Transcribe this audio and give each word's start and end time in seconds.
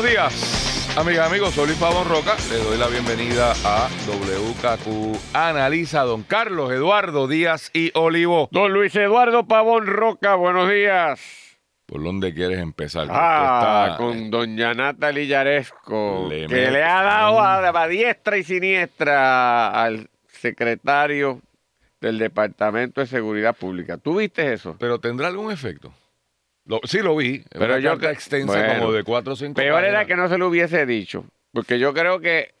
Buenos 0.00 0.16
días, 0.32 0.96
amigas 0.96 1.28
amigos. 1.28 1.54
Soy 1.54 1.66
Luis 1.66 1.78
Pavón 1.78 2.08
Roca. 2.08 2.34
Le 2.48 2.56
doy 2.56 2.78
la 2.78 2.86
bienvenida 2.86 3.52
a 3.64 3.86
WKQ 4.08 5.34
Analiza 5.34 6.02
Don 6.04 6.22
Carlos 6.22 6.72
Eduardo 6.72 7.28
Díaz 7.28 7.70
y 7.74 7.90
Olivo. 7.94 8.48
Don 8.50 8.72
Luis 8.72 8.96
Eduardo 8.96 9.46
Pavón 9.46 9.86
Roca, 9.86 10.36
buenos 10.36 10.70
días. 10.70 11.20
¿Por 11.84 12.02
dónde 12.02 12.32
quieres 12.32 12.60
empezar? 12.60 13.08
Ah, 13.10 13.88
Está- 13.90 13.96
con 13.98 14.30
doña 14.30 14.72
Natalie 14.72 15.26
Yaresco, 15.26 16.28
Le 16.30 16.46
que 16.46 16.70
le 16.70 16.82
ha 16.82 17.02
dado 17.02 17.40
a, 17.40 17.58
a 17.82 17.88
diestra 17.88 18.38
y 18.38 18.44
siniestra 18.44 19.68
al 19.70 20.08
secretario 20.28 21.42
del 22.00 22.18
Departamento 22.18 23.02
de 23.02 23.06
Seguridad 23.06 23.54
Pública. 23.54 23.98
¿Tú 23.98 24.16
viste 24.16 24.50
eso? 24.54 24.76
Pero 24.78 24.98
tendrá 24.98 25.28
algún 25.28 25.52
efecto. 25.52 25.92
Lo- 26.66 26.80
sí 26.84 26.98
lo 27.00 27.16
vi. 27.16 27.42
Pero 27.50 27.78
yo 27.78 27.98
que- 27.98 28.10
extensa 28.10 28.46
bueno, 28.52 28.78
como 28.80 28.92
de 28.92 29.02
cuatro 29.04 29.32
o 29.32 29.36
cinco 29.36 29.54
Peor 29.54 29.82
era 29.84 30.00
páginas. 30.00 30.06
que 30.06 30.16
no 30.16 30.28
se 30.28 30.38
lo 30.38 30.48
hubiese 30.48 30.86
dicho, 30.86 31.24
porque 31.52 31.78
yo 31.78 31.92
creo 31.94 32.20
que 32.20 32.54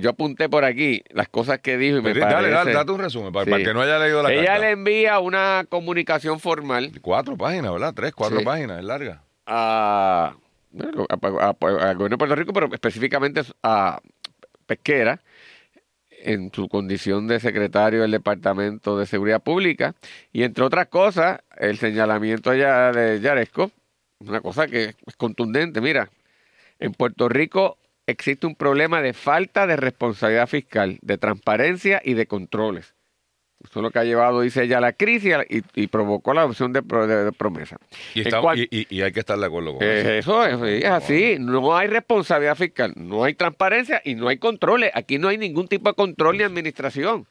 yo 0.00 0.10
apunté 0.10 0.48
por 0.48 0.64
aquí 0.64 1.02
las 1.10 1.28
cosas 1.28 1.60
que 1.60 1.76
dijo 1.78 1.98
y 1.98 2.02
me 2.02 2.12
Pero 2.12 2.26
Dale, 2.26 2.50
dale, 2.50 2.72
date 2.72 2.90
un 2.90 2.98
resumen 3.00 3.32
para, 3.32 3.44
Sí. 3.44 3.50
para 3.52 3.60
el 3.62 3.68
que 3.68 3.72
no 3.74 3.80
haya 3.82 3.98
leído 3.98 4.20
la 4.22 4.32
Ella 4.32 4.44
carta. 4.46 4.58
le 4.58 4.70
envía 4.72 5.18
una 5.20 5.64
comunicación 5.68 6.40
formal 6.40 6.90
Cuatro 7.00 7.36
páginas, 7.36 7.72
¿verdad? 7.72 7.94
Tres, 7.94 8.12
cuatro 8.14 8.40
Sí. 8.40 8.44
páginas, 8.44 8.78
es 8.80 8.84
larga. 8.84 9.22
a- 9.46 10.34
al 10.74 11.54
gobierno 11.96 12.08
de 12.08 12.18
Puerto 12.18 12.34
Rico, 12.36 12.52
pero 12.52 12.68
específicamente 12.72 13.42
a 13.62 14.00
Pesquera, 14.66 15.20
en 16.22 16.50
su 16.52 16.68
condición 16.68 17.26
de 17.26 17.40
secretario 17.40 18.02
del 18.02 18.10
Departamento 18.10 18.98
de 18.98 19.06
Seguridad 19.06 19.42
Pública, 19.42 19.94
y 20.32 20.42
entre 20.42 20.64
otras 20.64 20.88
cosas, 20.88 21.40
el 21.56 21.78
señalamiento 21.78 22.50
allá 22.50 22.92
de 22.92 23.20
Yaresco, 23.20 23.70
una 24.20 24.40
cosa 24.40 24.66
que 24.66 24.94
es 25.06 25.16
contundente, 25.16 25.80
mira, 25.80 26.10
en 26.78 26.92
Puerto 26.92 27.28
Rico 27.28 27.78
existe 28.06 28.46
un 28.46 28.54
problema 28.54 29.02
de 29.02 29.12
falta 29.12 29.66
de 29.66 29.76
responsabilidad 29.76 30.46
fiscal, 30.46 30.98
de 31.02 31.18
transparencia 31.18 32.00
y 32.04 32.14
de 32.14 32.26
controles. 32.26 32.94
Eso 33.64 33.80
es 33.80 33.82
lo 33.82 33.90
que 33.90 33.98
ha 33.98 34.04
llevado, 34.04 34.40
dice 34.40 34.62
ella, 34.62 34.78
a 34.78 34.80
la 34.80 34.92
crisis 34.92 35.34
y, 35.50 35.62
y 35.74 35.86
provocó 35.88 36.32
la 36.32 36.42
adopción 36.42 36.72
de, 36.72 36.82
pro- 36.82 37.06
de- 37.08 37.24
de 37.24 37.32
promesa. 37.32 37.76
Y, 38.14 38.20
estamos- 38.20 38.56
hay 38.56 39.12
que 39.12 39.20
estar 39.20 39.36
de 39.38 39.46
acuerdo 39.46 39.74
con 39.74 39.82
eh, 39.82 40.18
eso. 40.18 40.44
eso 40.46 40.64
es, 40.64 40.84
es 40.84 40.90
así. 40.90 41.36
No 41.40 41.76
hay 41.76 41.88
responsabilidad 41.88 42.54
fiscal, 42.56 42.92
no 42.96 43.24
hay 43.24 43.34
transparencia 43.34 44.00
y 44.04 44.14
no 44.14 44.28
hay 44.28 44.38
controles. 44.38 44.92
Aquí 44.94 45.18
no 45.18 45.26
hay 45.28 45.38
ningún 45.38 45.66
tipo 45.66 45.88
de 45.90 45.94
control 45.96 46.38
ni 46.38 46.44
administración. 46.44 47.26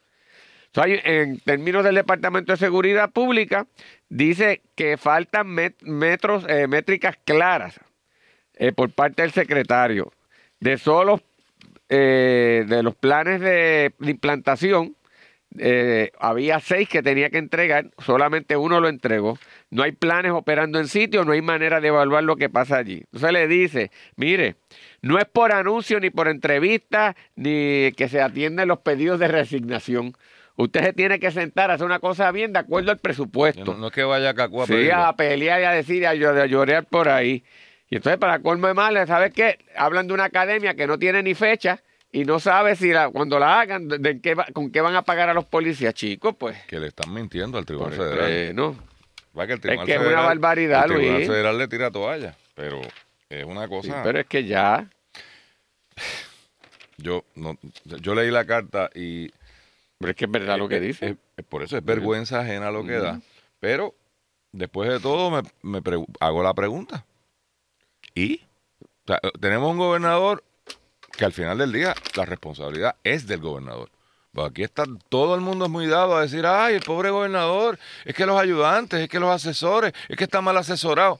En 0.75 1.39
términos 1.39 1.83
del 1.83 1.95
Departamento 1.95 2.51
de 2.51 2.57
Seguridad 2.57 3.09
Pública, 3.09 3.65
dice 4.09 4.61
que 4.75 4.97
faltan 4.97 5.47
met- 5.47 5.81
metros, 5.81 6.45
eh, 6.47 6.67
métricas 6.67 7.15
claras 7.23 7.79
eh, 8.55 8.73
por 8.73 8.91
parte 8.91 9.21
del 9.23 9.31
secretario 9.31 10.11
de 10.59 10.77
solo 10.77 11.21
eh, 11.89 12.65
de 12.67 12.83
los 12.83 12.93
planes 12.95 13.39
de, 13.39 13.93
de 13.97 14.11
implantación. 14.11 14.93
Eh, 15.59 16.11
había 16.19 16.59
seis 16.59 16.87
que 16.89 17.03
tenía 17.03 17.29
que 17.29 17.37
entregar, 17.37 17.91
solamente 17.97 18.57
uno 18.57 18.79
lo 18.79 18.89
entregó. 18.89 19.37
No 19.69 19.83
hay 19.83 19.91
planes 19.91 20.31
operando 20.31 20.79
en 20.79 20.87
sitio, 20.87 21.25
no 21.25 21.33
hay 21.33 21.41
manera 21.41 21.81
de 21.81 21.89
evaluar 21.89 22.23
lo 22.23 22.35
que 22.35 22.49
pasa 22.49 22.77
allí. 22.77 23.03
Entonces 23.05 23.31
le 23.31 23.47
dice, 23.47 23.91
mire, 24.15 24.55
no 25.01 25.19
es 25.19 25.25
por 25.25 25.51
anuncio 25.51 25.99
ni 25.99 26.09
por 26.09 26.27
entrevista, 26.27 27.15
ni 27.35 27.91
que 27.93 28.07
se 28.09 28.21
atienden 28.21 28.67
los 28.67 28.79
pedidos 28.79 29.19
de 29.19 29.27
resignación. 29.27 30.13
Usted 30.55 30.83
se 30.83 30.93
tiene 30.93 31.19
que 31.19 31.31
sentar 31.31 31.69
a 31.69 31.75
hacer 31.75 31.85
una 31.85 31.99
cosa 31.99 32.31
bien 32.31 32.53
de 32.53 32.59
acuerdo 32.59 32.91
al 32.91 32.97
presupuesto. 32.97 33.73
No, 33.73 33.77
no 33.77 33.87
es 33.87 33.93
que 33.93 34.03
vaya 34.03 34.31
a 34.31 34.33
Cacú 34.33 34.63
a 34.63 34.65
Sí, 34.65 34.89
a 34.89 35.13
pelear 35.13 35.61
y 35.61 35.63
a 35.65 35.71
decir, 35.71 36.07
a 36.07 36.15
llorar 36.15 36.85
por 36.85 37.09
ahí. 37.09 37.43
Y 37.89 37.97
entonces, 37.97 38.19
para 38.19 38.39
colmo 38.39 38.67
de 38.67 38.73
males, 38.73 39.07
¿sabes 39.07 39.33
qué? 39.33 39.59
Hablan 39.75 40.07
de 40.07 40.13
una 40.13 40.25
academia 40.25 40.73
que 40.73 40.87
no 40.87 40.97
tiene 40.97 41.21
ni 41.23 41.35
fecha 41.35 41.83
y 42.11 42.25
no 42.25 42.39
sabe 42.39 42.75
si 42.75 42.91
la, 42.91 43.09
cuando 43.09 43.37
la 43.39 43.59
hagan, 43.59 43.87
de, 43.87 44.21
qué 44.21 44.33
va- 44.35 44.47
con 44.53 44.71
qué 44.71 44.81
van 44.81 44.95
a 44.95 45.01
pagar 45.01 45.29
a 45.29 45.33
los 45.33 45.45
policías, 45.45 45.93
chicos, 45.93 46.35
pues. 46.37 46.57
Que 46.65 46.79
le 46.79 46.87
están 46.87 47.13
mintiendo 47.13 47.57
al 47.57 47.65
Tribunal 47.65 47.93
Pues, 47.95 48.09
Federal. 48.09 48.29
eh, 48.31 48.51
no. 48.53 48.75
Va 49.37 49.45
que 49.45 49.53
el 49.53 49.57
Es 49.57 49.61
Tribunal 49.61 49.85
que 49.85 49.91
es 49.93 49.97
una 49.99 50.05
Federal- 50.07 50.25
barbaridad, 50.25 50.83
el 50.85 50.91
Tribunal 50.91 51.15
Luis. 51.15 51.27
Federal 51.27 51.57
le 51.57 51.67
tira 51.67 51.91
toalla, 51.91 52.35
pero 52.55 52.81
es 53.29 53.45
una 53.45 53.63
Sí, 53.63 53.69
cosa. 53.69 54.01
pero 54.03 54.19
es 54.19 54.25
que 54.25 54.45
ya. 54.45 54.89
Yo 56.97 57.23
no, 57.35 57.57
yo 57.85 58.15
leí 58.15 58.31
la 58.31 58.45
carta 58.45 58.89
y 58.95 59.29
Pero 59.99 60.09
es 60.11 60.15
que 60.15 60.25
es 60.25 60.31
verdad 60.31 60.57
lo 60.57 60.67
que 60.67 60.77
eh, 60.77 60.79
dice. 60.81 61.05
eh, 61.09 61.15
eh, 61.37 61.43
por 61.43 61.61
eso 61.63 61.77
es 61.77 61.85
vergüenza 61.85 62.39
ajena 62.39 62.71
lo 62.71 62.83
que 62.85 62.93
da. 62.93 63.21
Pero 63.59 63.93
después 64.51 64.89
de 64.89 64.99
todo 64.99 65.29
me, 65.61 65.81
hago 66.19 66.43
la 66.43 66.53
pregunta. 66.53 67.05
¿Y? 68.15 68.41
O 68.81 69.07
sea, 69.07 69.19
eh, 69.21 69.31
tenemos 69.39 69.69
un 69.71 69.77
gobernador 69.77 70.43
que 71.11 71.25
al 71.25 71.33
final 71.33 71.57
del 71.57 71.71
día 71.71 71.95
la 72.15 72.25
responsabilidad 72.25 72.95
es 73.03 73.27
del 73.27 73.41
gobernador. 73.41 73.89
Pues 74.33 74.51
aquí 74.51 74.63
está 74.63 74.85
todo 75.09 75.33
el 75.35 75.41
mundo 75.41 75.65
es 75.65 75.71
muy 75.71 75.87
dado 75.87 76.15
a 76.15 76.21
decir, 76.21 76.45
ay, 76.45 76.75
el 76.75 76.83
pobre 76.83 77.09
gobernador, 77.09 77.79
es 78.05 78.13
que 78.13 78.25
los 78.25 78.39
ayudantes, 78.39 78.99
es 78.99 79.09
que 79.09 79.19
los 79.19 79.31
asesores, 79.31 79.93
es 80.07 80.15
que 80.15 80.25
está 80.25 80.41
mal 80.41 80.57
asesorado. 80.57 81.19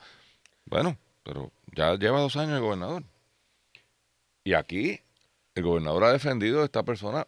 Bueno, 0.66 0.98
pero 1.24 1.52
ya 1.76 1.96
lleva 1.96 2.20
dos 2.20 2.36
años 2.36 2.56
el 2.56 2.62
gobernador. 2.62 3.04
Y 4.44 4.54
aquí 4.54 5.02
el 5.56 5.64
gobernador 5.64 6.04
ha 6.04 6.12
defendido 6.12 6.62
a 6.62 6.66
esta 6.66 6.84
persona 6.84 7.26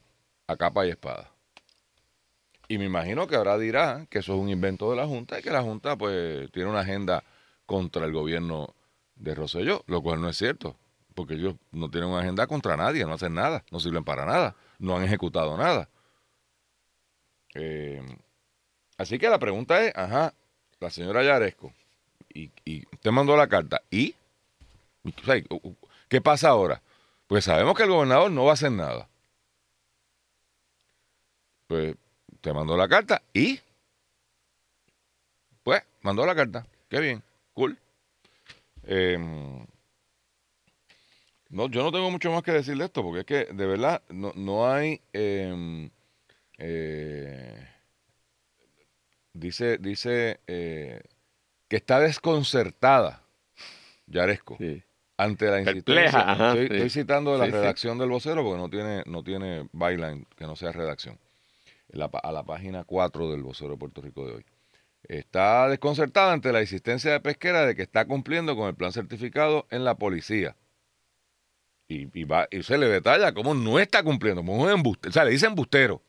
a 0.48 0.58
capa 0.58 0.86
y 0.86 0.90
espada. 0.90 1.31
Y 2.68 2.78
me 2.78 2.86
imagino 2.86 3.28
que 3.28 3.36
ahora 3.36 3.58
dirá 3.58 4.06
que 4.12 4.19
eso 4.19 4.36
es 4.36 4.40
un 4.40 4.50
invento 4.50 4.92
de 4.92 4.98
la 4.98 5.08
Junta 5.08 5.40
y 5.40 5.42
que 5.42 5.50
la 5.50 5.64
Junta 5.64 5.98
pues 5.98 6.52
tiene 6.52 6.69
una 6.69 6.81
agenda 6.81 7.24
contra 7.66 8.06
el 8.06 8.14
gobierno 8.14 8.75
de 9.16 9.34
Rosselló, 9.34 9.84
lo 9.88 10.03
cual 10.03 10.22
no 10.22 10.30
es 10.30 10.38
cierto, 10.38 10.75
porque 11.19 11.34
ellos 11.34 11.56
no 11.74 11.91
tienen 11.91 12.09
una 12.09 12.22
agenda 12.22 12.47
contra 12.47 12.78
nadie, 12.78 13.03
no 13.03 13.16
hacen 13.16 13.34
nada, 13.34 13.66
no 13.72 13.81
sirven 13.81 14.06
para 14.06 14.25
nada, 14.25 14.56
no 14.78 14.96
han 14.96 15.03
ejecutado 15.03 15.57
nada. 15.57 15.90
Eh, 17.56 18.02
así 18.97 19.19
que 19.19 19.28
la 19.28 19.38
pregunta 19.38 19.84
es, 19.84 19.91
ajá, 19.97 20.34
la 20.80 20.90
señora 20.90 21.22
Yaresco, 21.22 21.74
y, 22.34 22.52
y 22.63 22.85
usted 22.94 23.12
mandó 23.12 23.35
la 23.35 23.50
carta, 23.50 23.81
¿y? 23.91 24.16
¿Qué 26.07 26.22
pasa 26.22 26.47
ahora? 26.47 26.81
Pues 27.28 27.44
sabemos 27.44 27.75
que 27.75 27.84
el 27.84 27.90
gobernador 27.90 28.31
no 28.31 28.46
va 28.46 28.51
a 28.51 28.53
hacer 28.53 28.72
nada. 28.72 29.09
Pues 31.68 31.97
te 32.40 32.53
mandó 32.53 32.78
la 32.78 32.88
carta 32.88 33.22
y 33.34 33.59
pues 35.63 35.84
mandó 36.01 36.25
la 36.25 36.34
carta. 36.34 36.66
Qué 36.88 37.01
bien, 37.01 37.22
cool. 37.53 37.78
Em, 38.84 39.68
no, 41.50 41.68
yo 41.70 41.84
no 41.84 41.92
tengo 41.92 42.10
mucho 42.12 42.32
más 42.32 42.44
que 42.44 42.52
decir 42.52 42.78
de 42.78 42.86
esto 42.86 43.02
porque 43.04 43.20
es 43.22 43.26
que 43.26 43.54
de 43.54 43.66
verdad 43.66 44.02
no, 44.10 44.32
no 44.36 44.72
hay 44.72 45.02
em, 45.14 45.90
eh, 46.58 47.68
dice 49.34 49.78
dice 49.78 50.40
eh, 50.48 51.02
que 51.68 51.78
está 51.78 52.00
desconcertada 52.00 53.24
Yaresco 54.08 54.58
Sí. 54.58 54.82
ante 55.18 55.46
la 55.46 55.63
Perpleja, 55.63 55.72
insistencia. 55.72 56.31
ajá, 56.31 56.48
estoy, 56.50 56.68
sí. 56.68 56.74
estoy 56.74 56.90
citando 56.90 57.31
de 57.34 57.38
la 57.40 57.46
Sí, 57.46 57.51
sí. 57.51 57.57
redacción 57.57 57.98
del 57.98 58.10
vocero 58.10 58.44
porque 58.44 58.57
no 58.62 58.69
tiene, 58.69 59.04
no 59.06 59.24
tiene 59.24 59.68
byline 59.74 60.25
que 60.36 60.46
no 60.46 60.56
sea 60.56 60.72
redacción. 60.72 61.19
La 61.92 62.06
a 62.06 62.31
la 62.31 62.44
página 62.44 62.84
4 62.84 63.31
del 63.31 63.42
vocero 63.44 63.72
de 63.72 63.78
Puerto 63.78 64.01
Rico 64.01 64.25
de 64.25 64.34
hoy. 64.36 64.46
Está 65.04 65.68
desconcertada 65.69 66.34
ante 66.34 66.51
la 66.51 66.62
insistencia 66.62 67.12
de 67.12 67.19
pesquera 67.19 67.66
de 67.66 67.75
que 67.75 67.81
está 67.81 68.06
cumpliendo 68.06 68.56
con 68.56 68.68
el 68.68 68.75
plan 68.75 68.92
certificado 68.92 69.66
en 69.72 69.84
la 69.84 69.96
policía. 69.96 70.56
Y, 71.91 72.24
va, 72.24 72.47
y 72.51 72.62
se 72.62 72.77
le 72.77 72.88
detalla 72.88 73.33
cómo 73.33 73.56
no 73.56 73.80
está 73.80 74.03
cumpliendo, 74.03 74.41
como 74.41 74.62
un 74.62 74.69
embuste, 74.69 75.09
o 75.09 75.12
sea, 75.12 75.25
le 75.25 75.31
dice 75.31 75.47
embustero. 75.47 76.03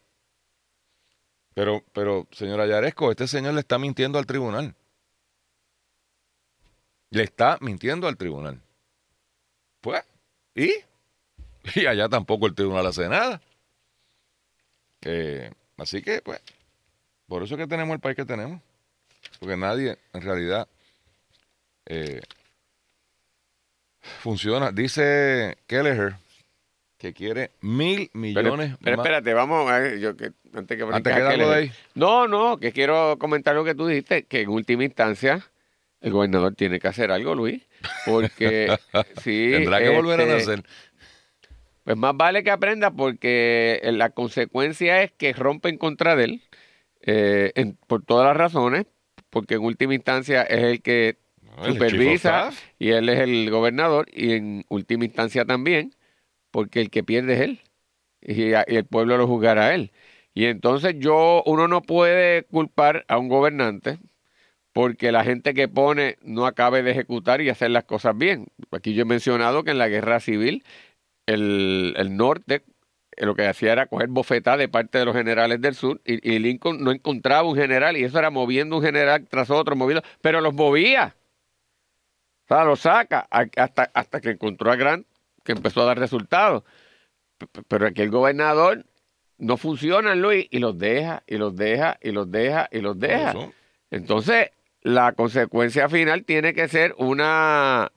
Pero, 1.55 1.83
pero, 1.95 2.29
señora 2.33 2.67
Yaresco, 2.67 3.11
este 3.11 3.27
señor 3.27 3.55
le 3.55 3.61
está 3.61 3.79
mintiendo 3.79 4.19
al 4.19 4.27
tribunal. 4.27 4.75
Le 7.09 7.23
está 7.23 7.57
mintiendo 7.63 8.07
al 8.09 8.19
tribunal. 8.19 8.61
Pues, 9.81 10.05
¿y? 10.55 10.71
Y 11.75 11.87
allá 11.87 12.09
tampoco 12.09 12.47
el 12.47 12.55
tribunal 12.55 12.87
hace 12.87 13.09
nada. 13.09 13.41
Eh, 15.01 15.51
así 15.79 16.03
que, 16.03 16.21
pues, 16.21 16.41
por 17.27 17.43
eso 17.43 17.55
es 17.55 17.59
que 17.59 17.67
tenemos 17.67 17.95
el 17.95 18.01
país 18.01 18.17
que 18.17 18.27
tenemos. 18.27 18.61
Porque 19.39 19.57
nadie, 19.57 19.99
en 20.13 20.23
realidad, 20.23 20.69
eh, 21.87 22.21
funciona. 24.01 24.73
Dice 24.73 25.59
Kelleher 25.67 26.15
que 26.99 27.15
quiere 27.15 27.51
mil 27.63 28.11
Pero, 28.13 28.21
millones 28.21 28.77
pero 28.83 28.97
más. 28.99 29.07
espérate, 29.07 29.33
vamos 29.33 29.71
a 29.71 29.79
ver, 29.79 29.99
yo 30.01 30.17
que 30.17 30.33
antes 30.55 30.77
que 30.77 30.85
Antes 30.85 31.15
que 31.15 31.21
de 31.23 31.55
ahí. 31.55 31.73
No, 31.95 32.29
no, 32.29 32.59
que 32.59 32.73
quiero 32.73 33.17
comentar 33.19 33.55
lo 33.55 33.65
que 33.65 33.75
tú 33.75 33.87
dijiste, 33.87 34.25
que 34.25 34.43
en 34.43 34.51
última 34.51 34.85
instancia 34.85 35.41
el 36.03 36.13
gobernador 36.13 36.55
tiene 36.55 36.79
que 36.79 36.89
hacer 36.89 37.11
algo, 37.11 37.35
Luis, 37.35 37.63
porque 38.07 38.69
sí. 39.23 39.51
Tendrá 39.53 39.79
que 39.81 39.89
volver 39.91 40.21
a 40.21 40.25
este, 40.25 40.35
nacer. 40.57 40.65
Pues 41.85 41.97
más 41.97 42.15
vale 42.17 42.45
que 42.45 42.51
aprenda 42.51 42.91
porque 42.91 43.81
la 43.85 44.11
consecuencia 44.11 45.03
es 45.03 45.13
que 45.13 45.33
rompen 45.33 45.79
contra 45.79 46.15
de 46.17 46.25
él 46.25 46.43
eh, 47.03 47.53
en- 47.55 47.77
por 47.87 48.05
todas 48.05 48.27
las 48.27 48.37
razones, 48.37 48.85
porque 49.31 49.55
en 49.55 49.63
última 49.63 49.95
instancia 49.95 50.43
es 50.43 50.63
el 50.65 50.83
que 50.83 51.17
el 51.63 51.73
supervisa 51.75 52.51
y 52.79 52.91
él 52.91 53.09
es 53.09 53.19
el 53.21 53.51
gobernador 53.51 54.07
y 54.13 54.33
en 54.33 54.65
última 54.69 55.05
instancia 55.05 55.45
también 55.45 55.95
porque 56.51 56.81
el 56.81 56.91
que 56.91 57.05
pierde 57.05 57.35
es 57.35 57.41
él 57.43 57.61
y, 58.23 58.55
a- 58.55 58.65
y 58.69 58.77
el 58.77 58.87
pueblo 58.87 59.17
lo 59.19 59.27
juzgará 59.27 59.67
a 59.69 59.75
él. 59.75 59.93
Y 60.35 60.47
entonces 60.47 60.97
yo, 60.99 61.43
uno 61.47 61.69
no 61.69 61.83
puede 61.83 62.45
culpar 62.45 63.05
a 63.09 63.19
un 63.19 63.29
gobernante 63.29 63.99
porque 64.73 65.13
la 65.13 65.25
gente 65.25 65.55
que 65.55 65.69
pone 65.69 66.17
no 66.23 66.47
acabe 66.47 66.83
de 66.83 66.93
ejecutar 66.93 67.41
y 67.41 67.49
hacer 67.51 67.71
las 67.71 67.85
cosas 67.85 68.17
bien. 68.17 68.49
Aquí 68.71 68.95
yo 68.95 69.03
he 69.03 69.05
mencionado 69.05 69.65
que 69.65 69.73
en 69.73 69.79
la 69.79 69.89
guerra 69.89 70.21
civil 70.21 70.65
el, 71.27 71.95
el 71.97 72.17
norte 72.17 72.65
eh, 73.17 73.27
lo 73.27 73.35
que 73.35 73.47
hacía 73.47 73.73
era 73.73 73.87
coger 73.87 74.09
bofetada 74.09 74.57
de 74.59 74.69
parte 74.69 74.99
de 74.99 75.05
los 75.07 75.17
generales 75.17 75.61
del 75.61 75.75
sur 75.75 76.01
y, 76.05 76.29
y 76.35 76.39
Lincoln 76.39 76.83
no 76.85 76.93
encontraba 76.93 77.49
un 77.49 77.57
general 77.57 77.97
y 77.97 78.05
eso 78.05 78.19
era 78.19 78.31
moviendo 78.31 78.77
un 78.77 78.83
general 78.85 79.27
tras 79.29 79.51
otro, 79.51 79.77
moviendo, 79.77 80.03
pero 80.23 80.41
los 80.41 80.55
movía. 80.55 81.17
O 82.51 82.55
sea, 82.55 82.65
los 82.65 82.81
saca 82.81 83.29
hasta, 83.31 83.91
hasta 83.95 84.21
que 84.21 84.31
encontró 84.31 84.73
a 84.73 84.77
Grant 84.77 85.07
que 85.45 85.53
empezó 85.53 85.83
a 85.83 85.85
dar 85.85 85.99
resultados. 86.01 86.65
Pero 87.69 87.87
aquí 87.87 88.03
el 88.03 88.11
gobernador 88.11 88.85
no 89.39 89.57
funciona, 89.57 90.17
Luis, 90.17 90.49
y 90.51 90.59
los 90.59 90.77
deja, 90.77 91.23
y 91.29 91.37
los 91.37 91.55
deja, 91.55 91.97
y 92.03 92.11
los 92.11 92.29
deja, 92.29 92.69
y 92.73 92.81
los 92.81 92.99
deja. 92.99 93.35
Entonces, 93.93 94.51
la 94.83 95.13
consecuencia 95.13 95.89
final 95.89 96.25
tiene 96.25 96.53
que 96.53 96.67
ser 96.67 96.93
una, 96.99 97.93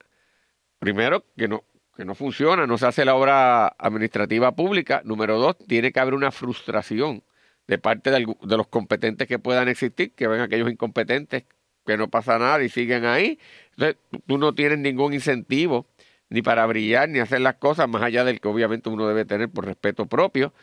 primero, 0.78 1.26
que 1.36 1.48
no, 1.48 1.64
que 1.98 2.06
no 2.06 2.14
funciona, 2.14 2.68
no 2.68 2.78
se 2.78 2.86
hace 2.86 3.06
la 3.06 3.16
obra 3.16 3.68
administrativa 3.80 4.52
pública. 4.52 5.02
Número 5.04 5.40
dos, 5.40 5.58
tiene 5.68 5.92
que 5.92 6.00
haber 6.00 6.14
una 6.14 6.32
frustración 6.32 7.24
de 7.66 7.80
parte 7.80 8.12
de 8.12 8.58
los 8.58 8.68
competentes 8.68 9.28
que 9.28 9.40
puedan 9.40 9.68
existir, 9.68 10.14
que 10.14 10.28
ven 10.28 10.42
aquellos 10.42 10.70
incompetentes 10.70 11.46
que 11.85 11.97
no 11.97 12.09
pasa 12.09 12.38
nada 12.39 12.63
y 12.63 12.69
siguen 12.69 13.06
ahí. 13.06 13.39
Entonces, 13.71 13.97
tú- 14.27 14.38
no 14.38 14.53
tienes 14.56 14.80
ningún 14.80 15.13
incentivo 15.13 15.85
ni 16.30 16.41
para 16.41 16.65
brillar, 16.65 17.09
ni 17.09 17.19
hacer 17.19 17.41
las 17.41 17.56
cosas, 17.56 17.88
más 17.88 18.01
allá 18.01 18.24
del 18.24 18.39
que 18.41 18.47
obviamente 18.47 18.89
uno 18.89 19.07
debe 19.07 19.25
tener 19.25 19.50
por 19.50 19.65
respeto 19.65 20.06
propio, 20.07 20.53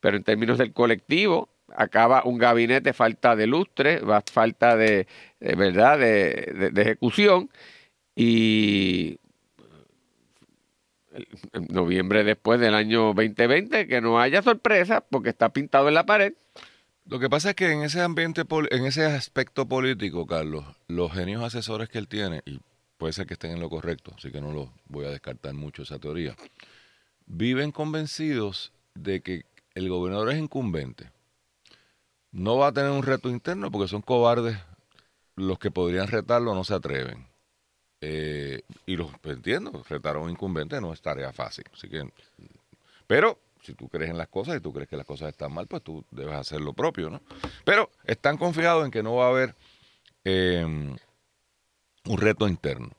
pero 0.00 0.16
en 0.16 0.24
términos 0.24 0.58
del 0.58 0.72
colectivo, 0.72 1.48
acaba 1.76 2.22
un 2.24 2.38
gabinete 2.38 2.92
falta 2.92 3.34
de 3.36 3.46
lustre, 3.46 4.00
falta 4.30 4.76
de, 4.76 5.06
verdad, 5.40 5.98
de, 5.98 6.52
de- 6.54 6.70
de 6.70 6.82
ejecución, 6.82 7.50
y 8.14 9.18
en 11.52 11.66
noviembre 11.70 12.24
después 12.24 12.60
del 12.60 12.74
año 12.74 13.14
2020, 13.14 13.86
que 13.86 14.00
no 14.00 14.20
haya 14.20 14.42
sorpresa, 14.42 15.00
porque 15.08 15.30
está 15.30 15.52
pintado 15.52 15.88
en 15.88 15.94
la 15.94 16.04
pared. 16.06 16.34
Lo 17.06 17.18
que 17.18 17.28
pasa 17.28 17.50
es 17.50 17.56
que 17.56 17.70
en 17.70 17.82
ese 17.82 18.00
ambiente, 18.00 18.44
en 18.70 18.86
ese 18.86 19.04
aspecto 19.04 19.66
político, 19.66 20.26
Carlos, 20.26 20.64
los 20.88 21.12
genios 21.12 21.42
asesores 21.42 21.90
que 21.90 21.98
él 21.98 22.08
tiene, 22.08 22.42
y 22.46 22.60
puede 22.96 23.12
ser 23.12 23.26
que 23.26 23.34
estén 23.34 23.52
en 23.52 23.60
lo 23.60 23.68
correcto, 23.68 24.14
así 24.16 24.32
que 24.32 24.40
no 24.40 24.52
lo 24.52 24.72
voy 24.88 25.04
a 25.04 25.10
descartar 25.10 25.52
mucho 25.52 25.82
esa 25.82 25.98
teoría, 25.98 26.34
viven 27.26 27.72
convencidos 27.72 28.72
de 28.94 29.20
que 29.20 29.44
el 29.74 29.90
gobernador 29.90 30.32
es 30.32 30.38
incumbente. 30.38 31.10
No 32.32 32.56
va 32.56 32.68
a 32.68 32.72
tener 32.72 32.90
un 32.90 33.02
reto 33.02 33.28
interno 33.28 33.70
porque 33.70 33.88
son 33.88 34.00
cobardes 34.00 34.56
los 35.36 35.58
que 35.58 35.70
podrían 35.70 36.08
retarlo, 36.08 36.54
no 36.54 36.64
se 36.64 36.74
atreven. 36.74 37.26
Eh, 38.00 38.62
y 38.86 38.96
los 38.96 39.10
entiendo, 39.24 39.82
retar 39.88 40.16
a 40.16 40.20
un 40.20 40.30
incumbente 40.30 40.80
no 40.80 40.92
es 40.92 41.02
tarea 41.02 41.32
fácil. 41.32 41.64
Así 41.72 41.88
que, 41.88 42.08
pero 43.06 43.38
si 43.64 43.74
tú 43.74 43.88
crees 43.88 44.10
en 44.10 44.18
las 44.18 44.28
cosas 44.28 44.56
y 44.56 44.60
tú 44.60 44.72
crees 44.72 44.88
que 44.88 44.96
las 44.96 45.06
cosas 45.06 45.30
están 45.30 45.52
mal, 45.52 45.66
pues 45.66 45.82
tú 45.82 46.04
debes 46.10 46.34
hacer 46.34 46.60
lo 46.60 46.74
propio, 46.74 47.08
¿no? 47.08 47.22
Pero 47.64 47.90
están 48.04 48.36
confiados 48.36 48.84
en 48.84 48.90
que 48.90 49.02
no 49.02 49.14
va 49.16 49.26
a 49.26 49.30
haber 49.30 49.54
eh, 50.24 50.64
un 50.64 52.18
reto 52.18 52.46
interno. 52.46 52.90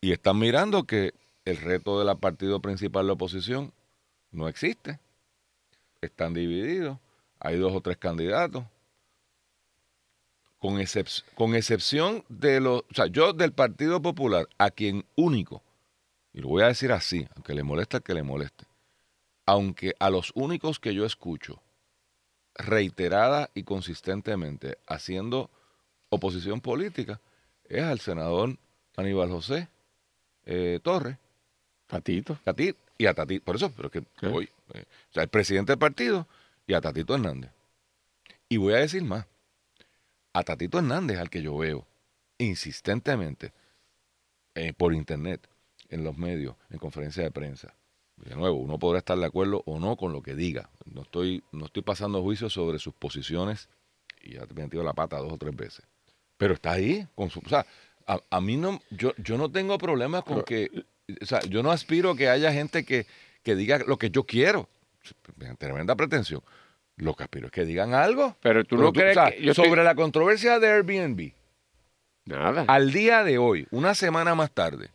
Y 0.00 0.12
están 0.12 0.38
mirando 0.38 0.84
que 0.84 1.14
el 1.44 1.56
reto 1.58 2.04
del 2.04 2.16
partido 2.18 2.60
principal 2.60 3.04
de 3.04 3.06
la 3.06 3.12
oposición 3.12 3.72
no 4.32 4.48
existe. 4.48 4.98
Están 6.00 6.34
divididos. 6.34 6.98
Hay 7.38 7.56
dos 7.56 7.72
o 7.72 7.80
tres 7.80 7.96
candidatos. 7.96 8.64
Con, 10.58 10.78
excep- 10.78 11.22
con 11.34 11.54
excepción 11.54 12.24
de 12.28 12.60
los... 12.60 12.80
O 12.80 12.94
sea, 12.94 13.06
yo 13.06 13.32
del 13.32 13.52
Partido 13.52 14.02
Popular, 14.02 14.48
a 14.58 14.70
quien 14.70 15.04
único, 15.14 15.62
y 16.32 16.40
lo 16.40 16.48
voy 16.48 16.62
a 16.62 16.68
decir 16.68 16.90
así, 16.92 17.28
aunque 17.36 17.54
le 17.54 17.62
moleste 17.62 17.98
al 17.98 18.02
que 18.02 18.14
le 18.14 18.22
moleste, 18.22 18.64
aunque 19.46 19.94
a 19.98 20.10
los 20.10 20.32
únicos 20.34 20.78
que 20.80 20.94
yo 20.94 21.06
escucho 21.06 21.62
reiterada 22.54 23.50
y 23.54 23.62
consistentemente 23.62 24.78
haciendo 24.86 25.50
oposición 26.08 26.60
política 26.60 27.20
es 27.64 27.82
al 27.82 28.00
senador 28.00 28.58
Aníbal 28.96 29.30
José 29.30 29.68
eh, 30.44 30.80
Torres, 30.82 31.16
ti 32.54 32.74
y 32.98 33.06
a 33.06 33.14
Tatito. 33.14 33.44
Por 33.44 33.56
eso, 33.56 33.70
pero 33.70 33.88
es 33.88 33.92
que 33.92 34.02
¿Qué? 34.18 34.28
voy. 34.28 34.48
eh, 34.74 34.84
o 35.10 35.12
sea, 35.12 35.22
el 35.24 35.28
presidente 35.28 35.72
del 35.72 35.78
partido 35.78 36.26
y 36.66 36.74
a 36.74 36.80
Tatito 36.80 37.14
Hernández. 37.14 37.50
Y 38.48 38.56
voy 38.56 38.74
a 38.74 38.78
decir 38.78 39.02
más. 39.02 39.26
A 40.32 40.42
Tatito 40.42 40.78
Hernández, 40.78 41.18
al 41.18 41.30
que 41.30 41.42
yo 41.42 41.56
veo 41.56 41.86
insistentemente 42.38 43.52
eh, 44.54 44.72
por 44.72 44.94
internet, 44.94 45.48
en 45.88 46.04
los 46.04 46.16
medios, 46.16 46.56
en 46.70 46.78
conferencias 46.78 47.24
de 47.24 47.30
prensa. 47.30 47.74
De 48.16 48.34
nuevo, 48.34 48.56
uno 48.56 48.78
podrá 48.78 48.98
estar 48.98 49.18
de 49.18 49.26
acuerdo 49.26 49.62
o 49.66 49.78
no 49.78 49.96
con 49.96 50.12
lo 50.12 50.22
que 50.22 50.34
diga. 50.34 50.70
No 50.86 51.02
estoy, 51.02 51.42
no 51.52 51.66
estoy 51.66 51.82
pasando 51.82 52.22
juicio 52.22 52.48
sobre 52.48 52.78
sus 52.78 52.94
posiciones 52.94 53.68
y 54.22 54.34
ya 54.34 54.46
te 54.46 54.52
he 54.52 54.62
metido 54.64 54.82
la 54.82 54.94
pata 54.94 55.18
dos 55.18 55.32
o 55.32 55.38
tres 55.38 55.54
veces. 55.54 55.84
Pero 56.36 56.54
está 56.54 56.72
ahí. 56.72 57.06
Con 57.14 57.30
su, 57.30 57.40
o 57.40 57.48
sea, 57.48 57.66
a, 58.06 58.18
a 58.30 58.40
mí 58.40 58.56
no, 58.56 58.80
yo, 58.90 59.12
yo 59.18 59.36
no 59.36 59.50
tengo 59.50 59.76
problema 59.78 60.22
con 60.22 60.42
que, 60.42 60.70
o 61.20 61.26
sea, 61.26 61.40
yo 61.40 61.62
no 61.62 61.70
aspiro 61.70 62.10
a 62.12 62.16
que 62.16 62.28
haya 62.28 62.52
gente 62.52 62.84
que, 62.84 63.06
que 63.42 63.54
diga 63.54 63.78
lo 63.86 63.98
que 63.98 64.10
yo 64.10 64.24
quiero. 64.24 64.68
Tremenda 65.58 65.94
pretensión. 65.94 66.42
Lo 66.96 67.14
que 67.14 67.24
aspiro 67.24 67.46
es 67.46 67.52
que 67.52 67.64
digan 67.66 67.92
algo. 67.94 68.34
Pero 68.40 68.64
tú 68.64 68.76
no 68.78 68.92
crees 68.92 69.16
o 69.16 69.20
sea, 69.20 69.30
que- 69.30 69.42
yo 69.42 69.52
estoy- 69.52 69.66
sobre 69.68 69.84
la 69.84 69.94
controversia 69.94 70.58
de 70.58 70.68
Airbnb, 70.68 71.32
Nada. 72.24 72.64
al 72.66 72.90
día 72.92 73.22
de 73.22 73.36
hoy, 73.38 73.66
una 73.70 73.94
semana 73.94 74.34
más 74.34 74.50
tarde, 74.50 74.88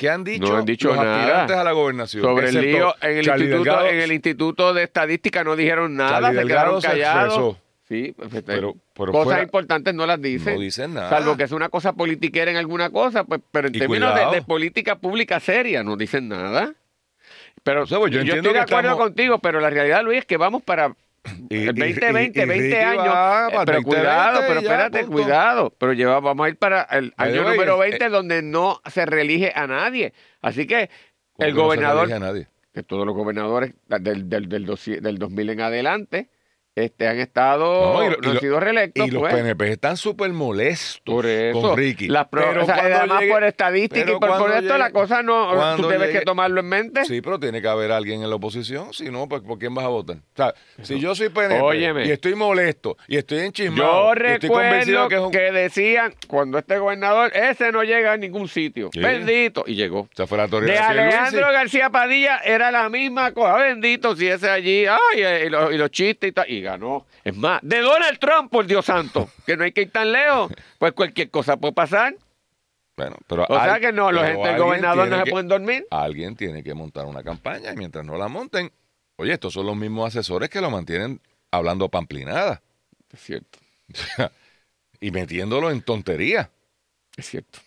¿qué 0.00 0.08
han 0.08 0.24
dicho, 0.24 0.50
No 0.50 0.56
han 0.56 0.64
dicho 0.64 0.88
los 0.88 0.96
nada. 0.96 1.20
aspirantes 1.20 1.56
a 1.58 1.62
la 1.64 1.72
gobernación? 1.72 2.22
Sobre 2.24 2.48
el 2.48 2.60
lío 2.62 2.94
en 3.02 3.18
el, 3.18 3.24
Charlie 3.26 3.44
instituto, 3.44 3.70
Delgado, 3.70 3.86
en 3.88 4.00
el 4.00 4.12
Instituto 4.12 4.72
de 4.74 4.82
Estadística 4.84 5.44
no 5.44 5.56
dijeron 5.56 5.94
nada, 5.94 6.10
Charlie 6.22 6.28
se 6.28 6.34
Delgado 6.38 6.80
quedaron 6.80 6.80
callados. 6.82 7.56
Sí, 7.86 8.14
pues, 8.16 8.30
Pero- 8.46 8.76
pero 8.94 9.12
cosas 9.12 9.24
fuera- 9.24 9.42
importantes 9.42 9.92
no 9.94 10.06
las 10.06 10.22
dicen. 10.22 10.54
No 10.54 10.60
dicen 10.60 10.94
nada. 10.94 11.10
Salvo 11.10 11.36
que 11.36 11.42
es 11.42 11.52
una 11.52 11.68
cosa 11.68 11.92
politiquera 11.92 12.50
en 12.50 12.56
alguna 12.56 12.88
cosa, 12.88 13.24
pues, 13.24 13.40
pero 13.50 13.68
en 13.68 13.74
Y 13.74 13.78
términos 13.78 14.14
de, 14.32 14.40
política 14.42 14.94
pública 14.96 15.38
seria 15.38 15.82
no 15.82 15.96
dicen 15.96 16.28
nada. 16.28 16.72
Pero 17.62 17.82
O 17.82 17.86
sea, 17.86 17.98
pues, 17.98 18.10
yo 18.12 18.20
estoy 18.20 18.40
de 18.40 18.48
acuerdo 18.58 18.88
estamos- 18.90 18.96
contigo, 18.98 19.38
pero 19.40 19.60
la 19.60 19.68
realidad, 19.68 20.02
Luis, 20.02 20.20
es 20.20 20.24
que 20.24 20.38
vamos 20.38 20.62
para 20.62 20.94
Y- 21.50 21.68
el 21.68 21.78
y- 21.78 21.80
2020, 21.92 22.40
y- 22.40 22.42
y 22.42 22.46
20 22.46 22.66
Ricky 22.66 22.76
años. 22.76 23.14
va 23.14 23.48
Eh, 23.48 23.50
pero 23.66 23.78
2020 23.82 23.84
cuidado, 23.84 24.40
pero 24.46 24.60
y 24.60 24.62
ya, 24.64 24.70
espérate, 24.70 24.98
punto. 25.00 25.12
cuidado. 25.12 25.74
Pero 25.78 25.92
lleva, 25.92 26.20
vamos 26.20 26.46
a 26.46 26.48
ir 26.48 26.56
para 26.56 26.82
el 26.82 27.12
año 27.16 27.42
way, 27.42 27.50
número 27.52 27.76
eh, 27.76 27.90
20 27.90 28.08
donde 28.08 28.42
no 28.42 28.80
se 28.90 29.04
reelige 29.06 29.52
a 29.54 29.66
nadie. 29.66 30.12
Así 30.40 30.66
que 30.66 30.88
¿Cómo 31.32 31.46
el 31.46 31.52
que 31.52 31.52
no 31.52 31.60
se 31.60 31.62
gobernador 31.62 32.20
nadie? 32.20 32.48
que 32.72 32.82
todos 32.82 33.04
los 33.04 33.14
gobernadores 33.14 33.74
del, 33.88 34.28
del, 34.28 34.48
del, 34.48 34.64
del 34.64 35.18
2000 35.18 35.50
en 35.50 35.60
adelante 35.60 36.30
este, 36.76 37.08
han 37.08 37.18
estado, 37.18 37.92
No, 37.94 38.04
y 38.04 38.08
no, 38.10 38.16
lo- 38.16 38.18
y 38.22 38.26
han 38.28 38.34
lo- 38.34 38.40
sido 38.40 38.60
reelectos. 38.60 39.06
Y 39.06 39.10
los 39.10 39.20
pues. 39.20 39.34
PNP 39.34 39.72
están 39.72 39.96
súper 39.96 40.30
molestos 40.30 41.02
Por 41.04 41.26
eso, 41.26 41.60
con 41.60 41.76
Ricky. 41.76 42.08
las 42.08 42.28
Pero 42.28 42.62
o 42.62 42.66
sea, 42.66 42.76
además 42.76 43.20
llegue- 43.20 43.32
por 43.32 43.44
estadística 43.44 44.10
y 44.10 44.18
por, 44.18 44.28
por 44.38 44.50
esto 44.50 44.60
llegue- 44.62 44.78
la 44.78 44.90
cosa 44.92 45.22
no, 45.22 45.76
tú 45.76 45.90
llegue- 45.90 46.12
que 46.12 46.20
tomarlo 46.22 46.60
en 46.60 46.68
mente. 46.68 47.04
Sí, 47.04 47.20
pero 47.20 47.38
tiene 47.40 47.60
que 47.60 47.68
haber 47.68 47.90
alguien 47.92 48.22
en 48.22 48.30
la 48.30 48.36
oposición, 48.36 48.92
si 48.92 49.10
no, 49.10 49.28
pues 49.28 49.42
¿por 49.42 49.58
quién 49.58 49.74
vas 49.74 49.84
a 49.84 49.88
votar? 49.88 50.16
O 50.18 50.36
sea, 50.36 50.54
si 50.82 50.98
yo 51.00 51.14
soy 51.14 51.28
PNP 51.28 51.60
Óyeme. 51.60 52.06
y 52.06 52.10
estoy 52.12 52.34
molesto 52.34 52.96
y 53.08 53.16
estoy 53.16 53.38
Yo 53.38 53.44
enchismado 53.44 54.14
y 54.14 54.26
estoy 54.28 54.48
convencido 54.48 55.02
recuerdo 55.04 55.08
que 55.08 55.14
es 55.16 55.20
un... 55.20 55.30
que 55.32 55.52
decían, 55.60 56.14
cuando 56.28 56.58
este 56.58 56.78
gobernador, 56.78 57.32
ese 57.34 57.72
no 57.72 57.82
llega 57.82 58.12
a 58.12 58.16
ningún 58.16 58.48
sitio. 58.48 58.90
Bendito. 58.94 59.64
Y 59.66 59.74
llegó. 59.74 60.08
Esa 60.12 60.26
fue 60.26 60.38
la 60.38 60.46
De. 60.46 60.78
Alejandro 60.78 61.52
García 61.52 61.90
Padilla 61.90 62.38
era 62.44 62.70
la 62.70 62.88
misma 62.88 63.32
cosa. 63.32 63.56
Bendito 63.56 64.14
si 64.16 64.28
ese 64.28 64.48
allí, 64.48 64.86
ay, 64.86 64.98
eh, 65.16 65.44
y, 65.46 65.50
los, 65.50 65.72
y 65.72 65.76
los 65.76 65.90
chistes 65.90 66.30
y 66.30 66.32
tal. 66.32 66.50
Y 66.50 66.59
ganó. 66.60 67.06
Es 67.24 67.36
más, 67.36 67.60
de 67.62 67.80
Donald 67.80 68.18
Trump, 68.18 68.50
por 68.50 68.66
Dios 68.66 68.84
santo, 68.86 69.30
que 69.46 69.56
no 69.56 69.64
hay 69.64 69.72
que 69.72 69.82
ir 69.82 69.90
tan 69.92 70.12
lejos. 70.12 70.52
Pues 70.78 70.92
cualquier 70.92 71.30
cosa 71.30 71.56
puede 71.56 71.72
pasar. 71.74 72.14
Bueno, 72.96 73.16
pero 73.26 73.46
O 73.48 73.54
sea 73.60 73.80
que 73.80 73.92
no, 73.92 74.12
los 74.12 74.22
gente 74.24 74.48
del 74.48 74.58
gobernador 74.58 75.08
no 75.08 75.18
se 75.18 75.24
que- 75.24 75.30
pueden 75.30 75.48
dormir. 75.48 75.86
Alguien 75.90 76.36
tiene 76.36 76.62
que 76.62 76.74
montar 76.74 77.06
una 77.06 77.22
campaña 77.22 77.72
y 77.72 77.76
mientras 77.76 78.04
no 78.04 78.16
la 78.18 78.28
monten, 78.28 78.70
oye, 79.16 79.32
estos 79.32 79.54
son 79.54 79.66
los 79.66 79.76
mismos 79.76 80.08
asesores 80.08 80.50
que 80.50 80.60
lo 80.60 80.70
mantienen 80.70 81.20
hablando 81.50 81.88
pamplinada 81.88 82.60
Es 83.12 83.20
cierto, 83.20 83.58
y 85.00 85.10
metiéndolo 85.10 85.70
en 85.70 85.80
tontería. 85.82 86.50
es 87.16 87.26
cierto. 87.26 87.58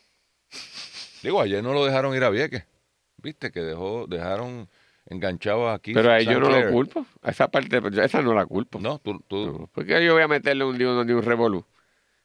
Digo, 1.23 1.41
ayer 1.41 1.63
no 1.63 1.73
lo 1.73 1.85
dejaron 1.85 2.15
ir 2.15 2.23
a 2.23 2.29
Vieques. 2.29 2.63
Viste 3.17 3.51
que 3.51 3.61
dejó, 3.61 4.05
dejaron 4.07 4.69
enganchado 5.05 5.69
aquí. 5.69 5.93
Pero 5.93 6.11
a 6.11 6.19
ellos 6.19 6.39
no 6.39 6.49
lo 6.49 6.71
culpo. 6.71 7.05
A 7.21 7.31
esa 7.31 7.47
parte, 7.49 7.81
pues, 7.81 7.97
esa 7.97 8.21
no 8.21 8.33
la 8.33 8.45
culpo. 8.45 8.79
No, 8.79 8.99
tú, 8.99 9.19
tú- 9.27 9.45
No, 9.59 9.69
Porque 9.73 10.03
yo 10.05 10.13
voy 10.13 10.23
a 10.23 10.27
meterle 10.27 10.63
un 10.63 10.77
lío 10.77 11.03
de 11.03 11.13
un 11.15 11.23
revolú. 11.23 11.65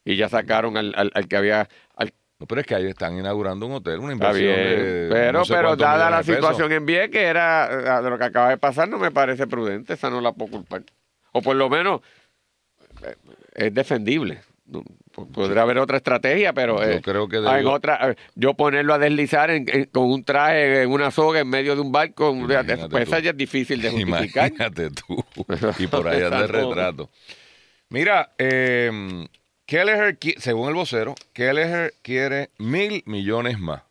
Y 0.05 0.15
ya 0.15 0.29
sacaron 0.29 0.77
al, 0.77 0.93
al, 0.95 1.11
al 1.13 1.27
que 1.27 1.37
había. 1.37 1.67
al- 1.95 2.13
no, 2.39 2.47
pero 2.47 2.61
es 2.61 2.67
que 2.67 2.73
ahí 2.73 2.87
están 2.87 3.17
inaugurando 3.17 3.65
un 3.65 3.73
hotel, 3.73 3.99
una 3.99 4.13
está 4.13 4.27
inversión 4.27 4.55
bien. 4.55 4.67
de 4.69 5.07
pero 5.11 5.39
no 5.39 5.45
sé 5.45 5.53
pero 5.53 5.75
dada 5.75 6.09
la 6.09 6.23
situación 6.23 6.71
en 6.71 6.85
Vieques, 6.85 7.21
era 7.21 7.97
ah, 7.97 8.01
de 8.01 8.09
lo 8.09 8.17
que 8.17 8.23
acaba 8.23 8.49
de 8.49 8.57
pasar, 8.57 8.87
no 8.87 8.97
me 8.97 9.11
parece 9.11 9.45
prudente. 9.45 9.93
Esa 9.93 10.09
no 10.09 10.21
la 10.21 10.31
puedo 10.31 10.51
culpar. 10.51 10.83
O 11.33 11.41
por 11.41 11.57
lo 11.57 11.69
menos 11.69 11.99
eh, 13.03 13.15
es 13.55 13.73
defendible. 13.73 14.41
Podrá 15.27 15.61
haber 15.63 15.77
otra 15.79 15.97
estrategia, 15.97 16.53
pero 16.53 16.83
Yo 16.83 16.89
eh, 16.89 17.01
creo 17.01 17.27
que 17.27 17.37
debió- 17.37 17.71
otra, 17.71 18.11
eh, 18.11 18.15
yo 18.35 18.53
ponerlo 18.53 18.93
a 18.93 18.99
deslizar 18.99 19.49
en- 19.51 19.65
en- 19.67 19.85
con 19.85 20.03
un 20.11 20.23
traje 20.23 20.83
en 20.83 20.91
una 20.91 21.11
soga 21.11 21.39
en 21.39 21.49
medio 21.49 21.75
de 21.75 21.81
un 21.81 21.91
barco, 21.91 22.35
pues 22.89 23.07
esa 23.07 23.19
ya 23.19 23.31
es 23.31 23.37
difícil 23.37 23.81
de 23.81 23.89
justificar. 23.91 24.47
Imagínate 24.49 24.89
tú. 24.91 25.23
y 25.79 25.87
por 25.87 26.07
ahí 26.07 26.21
anda 26.21 26.39
el 26.41 26.49
retrato. 26.49 27.09
Mira, 27.89 28.31
eh, 28.37 29.25
Kelleher, 29.65 30.17
según 30.37 30.69
el 30.69 30.75
vocero, 30.75 31.15
Kelleher 31.33 31.93
quiere 32.01 32.49
mil 32.57 33.03
millones 33.05 33.59
más. 33.59 33.83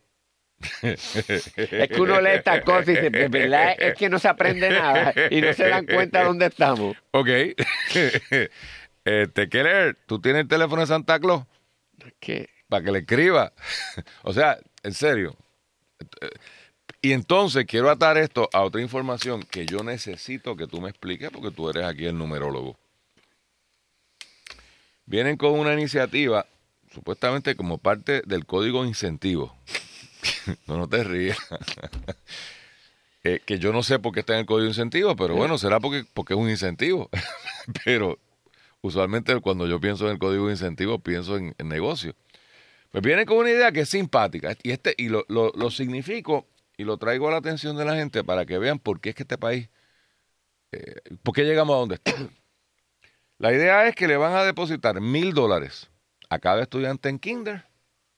Es 0.82 1.52
que 1.88 2.00
uno 2.00 2.20
lee 2.20 2.30
estas 2.34 2.62
cosas 2.62 2.88
y 2.88 2.92
dice, 2.92 3.10
"De 3.10 3.28
verdad 3.28 3.76
es 3.78 3.94
que 3.94 4.08
no 4.08 4.18
se 4.18 4.26
aprende 4.26 4.68
nada 4.70 5.14
y 5.30 5.40
no 5.40 5.52
se 5.52 5.68
dan 5.68 5.86
cuenta 5.86 6.24
dónde 6.24 6.46
estamos. 6.46 6.96
Ok. 7.12 7.28
este, 9.08 9.48
Kelleher, 9.48 9.96
¿tú 10.06 10.20
tienes 10.20 10.42
el 10.42 10.48
teléfono 10.48 10.80
de 10.82 10.86
Santa 10.86 11.18
Claus? 11.18 11.44
Que 12.20 12.48
para 12.68 12.84
que 12.84 12.92
le 12.92 12.98
escriba. 13.00 13.52
o 14.22 14.32
sea, 14.32 14.58
en 14.82 14.94
serio. 14.94 15.34
Y 17.00 17.12
entonces 17.12 17.64
quiero 17.66 17.90
atar 17.90 18.18
esto 18.18 18.48
a 18.52 18.62
otra 18.62 18.80
información 18.80 19.42
que 19.42 19.66
yo 19.66 19.82
necesito 19.82 20.56
que 20.56 20.66
tú 20.66 20.80
me 20.80 20.90
expliques 20.90 21.30
porque 21.30 21.50
tú 21.50 21.68
eres 21.70 21.84
aquí 21.84 22.06
el 22.06 22.18
numerólogo. 22.18 22.78
Vienen 25.06 25.36
con 25.36 25.52
una 25.52 25.72
iniciativa 25.72 26.46
supuestamente 26.92 27.56
como 27.56 27.78
parte 27.78 28.22
del 28.26 28.44
código 28.46 28.84
incentivo. 28.84 29.56
no, 30.66 30.76
no 30.76 30.88
te 30.88 31.04
rías. 31.04 31.38
Eh, 33.24 33.42
que 33.44 33.58
yo 33.58 33.72
no 33.72 33.82
sé 33.82 33.98
por 33.98 34.14
qué 34.14 34.20
está 34.20 34.34
en 34.34 34.40
el 34.40 34.46
código 34.46 34.68
incentivo, 34.68 35.16
pero 35.16 35.34
bueno, 35.34 35.58
será 35.58 35.80
porque, 35.80 36.04
porque 36.14 36.34
es 36.34 36.38
un 36.38 36.48
incentivo. 36.48 37.10
pero 37.84 38.16
usualmente 38.80 39.38
cuando 39.40 39.66
yo 39.66 39.80
pienso 39.80 40.06
en 40.06 40.12
el 40.12 40.18
código 40.18 40.50
incentivo 40.50 40.98
pienso 40.98 41.36
en, 41.36 41.54
en 41.58 41.68
negocio. 41.68 42.14
Pues 42.90 43.02
viene 43.02 43.26
con 43.26 43.38
una 43.38 43.50
idea 43.50 43.72
que 43.72 43.80
es 43.80 43.88
simpática 43.88 44.56
y 44.62 44.70
este 44.70 44.94
y 44.96 45.08
lo, 45.08 45.24
lo, 45.28 45.52
lo 45.54 45.70
significo 45.70 46.46
y 46.76 46.84
lo 46.84 46.96
traigo 46.96 47.28
a 47.28 47.32
la 47.32 47.36
atención 47.38 47.76
de 47.76 47.84
la 47.84 47.96
gente 47.96 48.24
para 48.24 48.46
que 48.46 48.56
vean 48.56 48.78
por 48.78 49.00
qué 49.00 49.10
es 49.10 49.14
que 49.14 49.24
este 49.24 49.36
país, 49.36 49.68
eh, 50.72 51.00
por 51.22 51.34
qué 51.34 51.44
llegamos 51.44 51.74
a 51.74 51.78
donde. 51.78 52.00
La 53.38 53.52
idea 53.52 53.86
es 53.86 53.94
que 53.94 54.08
le 54.08 54.16
van 54.16 54.34
a 54.34 54.42
depositar 54.42 55.00
mil 55.00 55.32
dólares 55.32 55.90
a 56.28 56.38
cada 56.38 56.62
estudiante 56.62 57.08
en 57.08 57.18
kinder 57.18 57.66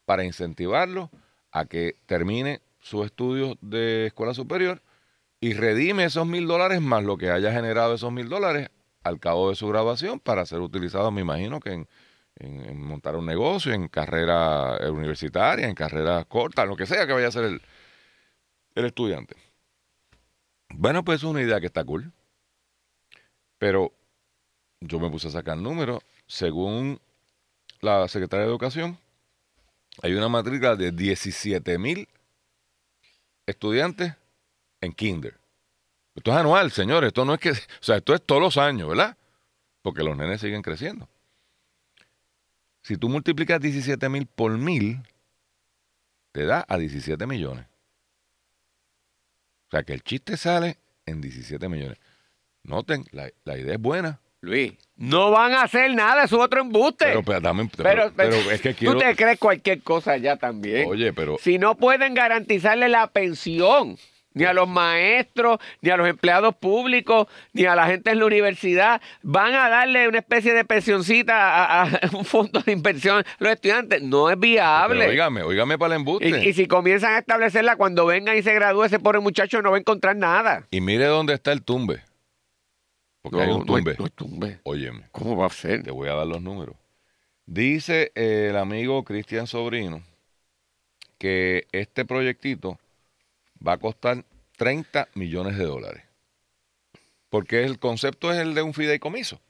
para 0.04 0.24
incentivarlo 0.24 1.10
a 1.52 1.66
que 1.66 1.96
termine 2.06 2.60
sus 2.80 3.06
estudios 3.06 3.56
de 3.60 4.06
escuela 4.06 4.34
superior 4.34 4.82
y 5.40 5.52
redime 5.54 6.04
esos 6.04 6.26
mil 6.26 6.46
dólares 6.46 6.80
más 6.80 7.04
lo 7.04 7.16
que 7.16 7.30
haya 7.30 7.52
generado 7.52 7.94
esos 7.94 8.12
mil 8.12 8.28
dólares 8.28 8.70
al 9.04 9.20
cabo 9.20 9.50
de 9.50 9.56
su 9.56 9.68
graduación 9.68 10.20
para 10.20 10.46
ser 10.46 10.60
utilizados, 10.60 11.12
me 11.12 11.22
imagino 11.22 11.60
que 11.60 11.72
en, 11.72 11.88
en- 12.36 12.60
en 12.66 12.82
montar 12.82 13.16
un 13.16 13.26
negocio, 13.26 13.72
en 13.72 13.88
carrera 13.88 14.78
universitaria, 14.90 15.68
en 15.68 15.74
carrera 15.74 16.24
corta, 16.24 16.64
lo 16.66 16.76
que 16.76 16.86
sea 16.86 17.06
que 17.06 17.12
vaya 17.12 17.26
a 17.26 17.28
hacer 17.30 17.44
el, 17.44 17.62
el 18.74 18.84
estudiante. 18.84 19.36
Bueno, 20.74 21.04
pues 21.04 21.18
es 21.20 21.24
una 21.24 21.42
idea 21.42 21.60
que 21.60 21.66
está 21.66 21.84
cool. 21.84 22.12
Pero 23.58 23.92
yo 24.80 25.00
me 25.00 25.10
puse 25.10 25.28
a 25.28 25.32
sacar 25.32 25.58
números. 25.58 26.02
Según 26.26 27.00
la 27.80 28.08
secretaria 28.08 28.44
de 28.46 28.50
Educación, 28.50 28.98
hay 30.02 30.14
una 30.14 30.28
matrícula 30.28 30.76
de 30.76 30.92
17 30.92 31.78
mil 31.78 32.08
estudiantes 33.46 34.14
en 34.80 34.92
kinder. 34.92 35.39
Esto 36.20 36.32
es 36.32 36.36
anual, 36.36 36.70
señores. 36.70 37.08
Esto 37.08 37.24
no 37.24 37.32
es 37.32 37.40
que. 37.40 37.50
O 37.52 37.54
sea, 37.80 37.96
esto 37.96 38.14
es 38.14 38.22
todos 38.22 38.42
los 38.42 38.58
años, 38.58 38.86
¿verdad? 38.90 39.16
Porque 39.80 40.02
los 40.02 40.14
nenes 40.18 40.42
siguen 40.42 40.60
creciendo. 40.60 41.08
Si 42.82 42.98
tú 42.98 43.08
multiplicas 43.08 43.58
17 43.58 44.06
mil 44.10 44.26
por 44.26 44.52
mil, 44.58 44.98
te 46.32 46.44
da 46.44 46.62
a 46.68 46.76
17 46.76 47.26
millones. 47.26 47.64
O 49.68 49.70
sea, 49.70 49.82
que 49.82 49.94
el 49.94 50.02
chiste 50.02 50.36
sale 50.36 50.76
en 51.06 51.22
17 51.22 51.70
millones. 51.70 51.96
Noten, 52.64 53.06
la, 53.12 53.30
la 53.44 53.56
idea 53.56 53.74
es 53.76 53.80
buena. 53.80 54.20
Luis, 54.42 54.74
no 54.96 55.30
van 55.30 55.54
a 55.54 55.62
hacer 55.62 55.94
nada, 55.94 56.24
es 56.24 56.32
otro 56.34 56.60
embuste. 56.60 57.06
Pero, 57.06 57.22
pero, 57.22 57.40
dame- 57.40 57.70
Pero, 57.74 57.84
pero- 57.84 58.12
pero 58.14 58.36
es 58.50 58.60
que 58.60 58.74
quiero. 58.74 58.92
tú 58.94 58.98
te 59.00 59.16
crees 59.16 59.38
cualquier 59.38 59.82
cosa 59.82 60.18
ya 60.18 60.36
también. 60.36 60.86
Oye, 60.86 61.14
pero. 61.14 61.38
Si 61.40 61.58
no 61.58 61.76
pueden 61.76 62.12
garantizarle 62.12 62.88
la 62.90 63.06
pensión, 63.06 63.96
ni 64.32 64.44
a 64.44 64.52
los 64.52 64.68
maestros, 64.68 65.58
ni 65.80 65.90
a 65.90 65.96
los 65.96 66.08
empleados 66.08 66.54
públicos, 66.54 67.26
ni 67.52 67.64
a 67.64 67.74
la 67.74 67.86
gente 67.86 68.10
en 68.10 68.18
la 68.20 68.26
universidad, 68.26 69.00
van 69.22 69.54
a 69.54 69.68
darle 69.68 70.08
una 70.08 70.18
especie 70.18 70.54
de 70.54 70.64
pensioncita 70.64 71.34
a, 71.34 71.82
a 71.82 71.88
un 72.16 72.24
fondo 72.24 72.60
de 72.60 72.72
inversión 72.72 73.18
a 73.20 73.24
los 73.38 73.52
estudiantes. 73.52 74.02
No 74.02 74.28
es 74.30 74.36
pero 74.36 74.40
viable. 74.40 75.08
óigame, 75.08 75.42
óigame 75.42 75.78
para 75.78 75.94
el 75.94 76.00
embuste. 76.00 76.28
y, 76.28 76.48
y 76.48 76.52
si 76.52 76.66
comienzan 76.66 77.14
a 77.14 77.18
establecerla, 77.18 77.76
cuando 77.76 78.06
vengan 78.06 78.36
y 78.36 78.42
se 78.42 78.54
gradúe, 78.54 78.84
ese 78.84 78.98
pobre 79.00 79.20
muchacho 79.20 79.62
no 79.62 79.70
va 79.70 79.76
a 79.76 79.80
encontrar 79.80 80.16
nada. 80.16 80.66
Y 80.70 80.80
mire 80.80 81.06
dónde 81.06 81.34
está 81.34 81.52
el 81.52 81.62
tumbe. 81.62 82.02
Porque 83.22 83.40
hay 83.42 83.50
un 83.50 83.66
tumbe. 83.66 83.96
no 83.98 84.08
tumbe. 84.08 84.60
Óyeme, 84.62 85.08
¿Cómo 85.12 85.36
va 85.36 85.46
a 85.46 85.50
ser? 85.50 85.82
te 85.82 85.90
voy 85.90 86.08
a 86.08 86.14
dar 86.14 86.26
los 86.26 86.40
números. 86.40 86.76
Dice 87.44 88.12
el 88.14 88.56
amigo 88.56 89.02
Cristian 89.04 89.46
Sobrino 89.46 90.02
que 91.18 91.66
este 91.72 92.04
proyectito 92.04 92.78
va 93.66 93.72
a 93.74 93.78
costar 93.78 94.24
30 94.56 95.08
millones 95.14 95.56
de 95.58 95.64
dólares. 95.64 96.02
Porque 97.28 97.64
el 97.64 97.78
concepto 97.78 98.32
es 98.32 98.38
el 98.38 98.54
de 98.54 98.62
un 98.62 98.74
fideicomiso. 98.74 99.40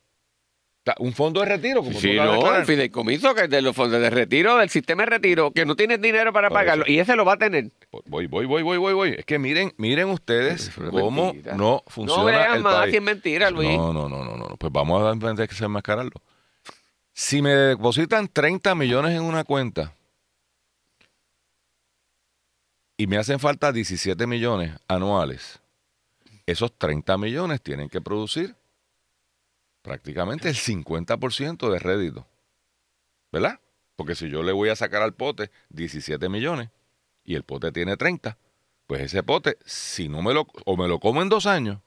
Un 0.98 1.12
fondo 1.12 1.40
de 1.40 1.46
retiro, 1.46 1.80
como 1.82 1.92
tú 1.92 2.00
Sí, 2.00 2.08
de 2.08 2.16
no, 2.16 2.56
el 2.56 2.64
fideicomiso 2.64 3.32
que 3.34 3.42
es 3.42 3.50
de 3.50 3.62
los 3.62 3.76
fondos 3.76 4.00
de 4.00 4.10
retiro, 4.10 4.56
del 4.56 4.70
sistema 4.70 5.04
de 5.04 5.10
retiro, 5.10 5.52
que 5.52 5.64
no 5.64 5.76
tienes 5.76 6.00
dinero 6.00 6.32
para 6.32 6.48
Por 6.48 6.56
pagarlo, 6.58 6.84
eso. 6.84 6.92
y 6.92 6.98
ese 6.98 7.14
lo 7.14 7.24
va 7.24 7.34
a 7.34 7.36
tener. 7.36 7.70
Voy, 8.06 8.26
voy, 8.26 8.46
voy, 8.46 8.62
voy, 8.62 8.76
voy, 8.78 8.92
voy. 8.94 9.14
Es 9.16 9.24
que 9.24 9.38
miren, 9.38 9.72
miren 9.76 10.08
ustedes 10.08 10.68
es 10.68 10.74
cómo 10.74 11.26
mentira. 11.32 11.54
no 11.54 11.64
No 11.64 11.82
funciona 11.86 12.24
veas 12.24 12.56
el 12.56 12.62
más 12.62 12.74
país. 12.74 12.90
si 12.90 12.96
es 12.96 13.02
mentira, 13.02 13.50
Luis. 13.50 13.68
No, 13.76 13.92
no, 13.92 14.08
no, 14.08 14.24
no, 14.24 14.36
no. 14.36 14.56
Pues 14.58 14.72
vamos 14.72 15.02
a 15.04 15.16
tener 15.18 15.36
que 15.36 15.54
desenmascararlo. 15.54 16.12
Si 17.12 17.40
me 17.40 17.50
depositan 17.50 18.26
30 18.26 18.74
millones 18.74 19.12
en 19.14 19.22
una 19.22 19.44
cuenta 19.44 19.94
y 23.00 23.06
me 23.06 23.16
hacen 23.16 23.40
falta 23.40 23.72
17 23.72 24.26
millones 24.26 24.78
anuales, 24.86 25.58
esos 26.44 26.76
30 26.76 27.16
millones 27.16 27.62
tienen 27.62 27.88
que 27.88 28.02
producir 28.02 28.54
prácticamente 29.80 30.50
el 30.50 30.54
50% 30.54 31.72
de 31.72 31.78
rédito. 31.78 32.26
¿Verdad? 33.32 33.58
Porque 33.96 34.14
si 34.14 34.28
yo 34.28 34.42
le 34.42 34.52
voy 34.52 34.68
a 34.68 34.76
sacar 34.76 35.00
al 35.00 35.14
pote 35.14 35.50
17 35.70 36.28
millones 36.28 36.68
y 37.24 37.36
el 37.36 37.42
pote 37.42 37.72
tiene 37.72 37.96
30, 37.96 38.36
pues 38.86 39.00
ese 39.00 39.22
pote, 39.22 39.56
si 39.64 40.10
no 40.10 40.20
me 40.20 40.34
lo, 40.34 40.46
o 40.66 40.76
me 40.76 40.86
lo 40.86 41.00
como 41.00 41.22
en 41.22 41.30
dos 41.30 41.46
años, 41.46 41.80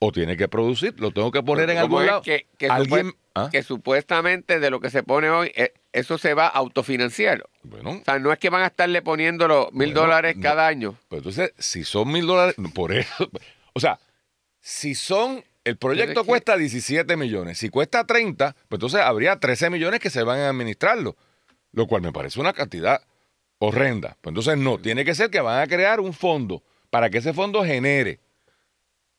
o 0.00 0.12
tiene 0.12 0.36
que 0.36 0.46
producir, 0.48 0.94
lo 1.00 1.10
tengo 1.10 1.30
que 1.32 1.42
poner 1.42 1.68
en 1.70 1.76
¿Cómo 1.80 1.98
algún 1.98 2.06
lado. 2.06 2.22
Que, 2.22 2.46
que 2.56 2.68
Alguien, 2.68 3.08
supue- 3.08 3.16
¿Ah? 3.34 3.48
que 3.50 3.62
supuestamente 3.64 4.60
de 4.60 4.70
lo 4.70 4.80
que 4.80 4.90
se 4.90 5.02
pone 5.02 5.28
hoy, 5.30 5.50
eh, 5.56 5.72
eso 5.92 6.18
se 6.18 6.34
va 6.34 6.46
a 6.46 6.50
autofinanciar. 6.50 7.44
Bueno, 7.64 7.90
O 7.90 8.04
sea, 8.04 8.18
no 8.18 8.32
es 8.32 8.38
que 8.38 8.48
van 8.50 8.62
a 8.62 8.66
estarle 8.66 9.02
poniendo 9.02 9.48
los 9.48 9.72
mil 9.72 9.88
Bueno, 9.88 10.00
dólares 10.02 10.36
no. 10.36 10.42
cada 10.42 10.66
año. 10.68 10.94
pues 11.08 11.18
entonces, 11.20 11.52
si 11.58 11.82
son 11.84 12.12
mil 12.12 12.26
dólares, 12.26 12.54
por 12.74 12.92
eso, 12.92 13.28
o 13.72 13.80
sea, 13.80 13.98
si 14.60 14.94
son, 14.94 15.44
el 15.64 15.76
proyecto 15.76 16.08
Pero 16.10 16.20
es 16.20 16.24
que- 16.26 16.28
cuesta 16.30 16.56
17 16.56 17.16
millones, 17.16 17.58
si 17.58 17.68
cuesta 17.68 18.04
30, 18.04 18.52
pues 18.68 18.76
entonces 18.78 19.00
habría 19.00 19.36
13 19.40 19.68
millones 19.70 19.98
que 20.00 20.10
se 20.10 20.22
van 20.22 20.38
a 20.40 20.48
administrarlo, 20.48 21.16
lo 21.72 21.86
cual 21.86 22.02
me 22.02 22.12
parece 22.12 22.38
una 22.40 22.52
cantidad 22.52 23.02
horrenda. 23.58 24.16
Pues 24.20 24.30
entonces 24.30 24.56
no, 24.58 24.78
tiene 24.78 25.04
que 25.04 25.14
ser 25.14 25.30
que 25.30 25.40
van 25.40 25.60
a 25.60 25.66
crear 25.66 25.98
un 26.00 26.12
fondo 26.14 26.62
para 26.90 27.10
que 27.10 27.18
ese 27.18 27.32
fondo 27.34 27.64
genere. 27.64 28.20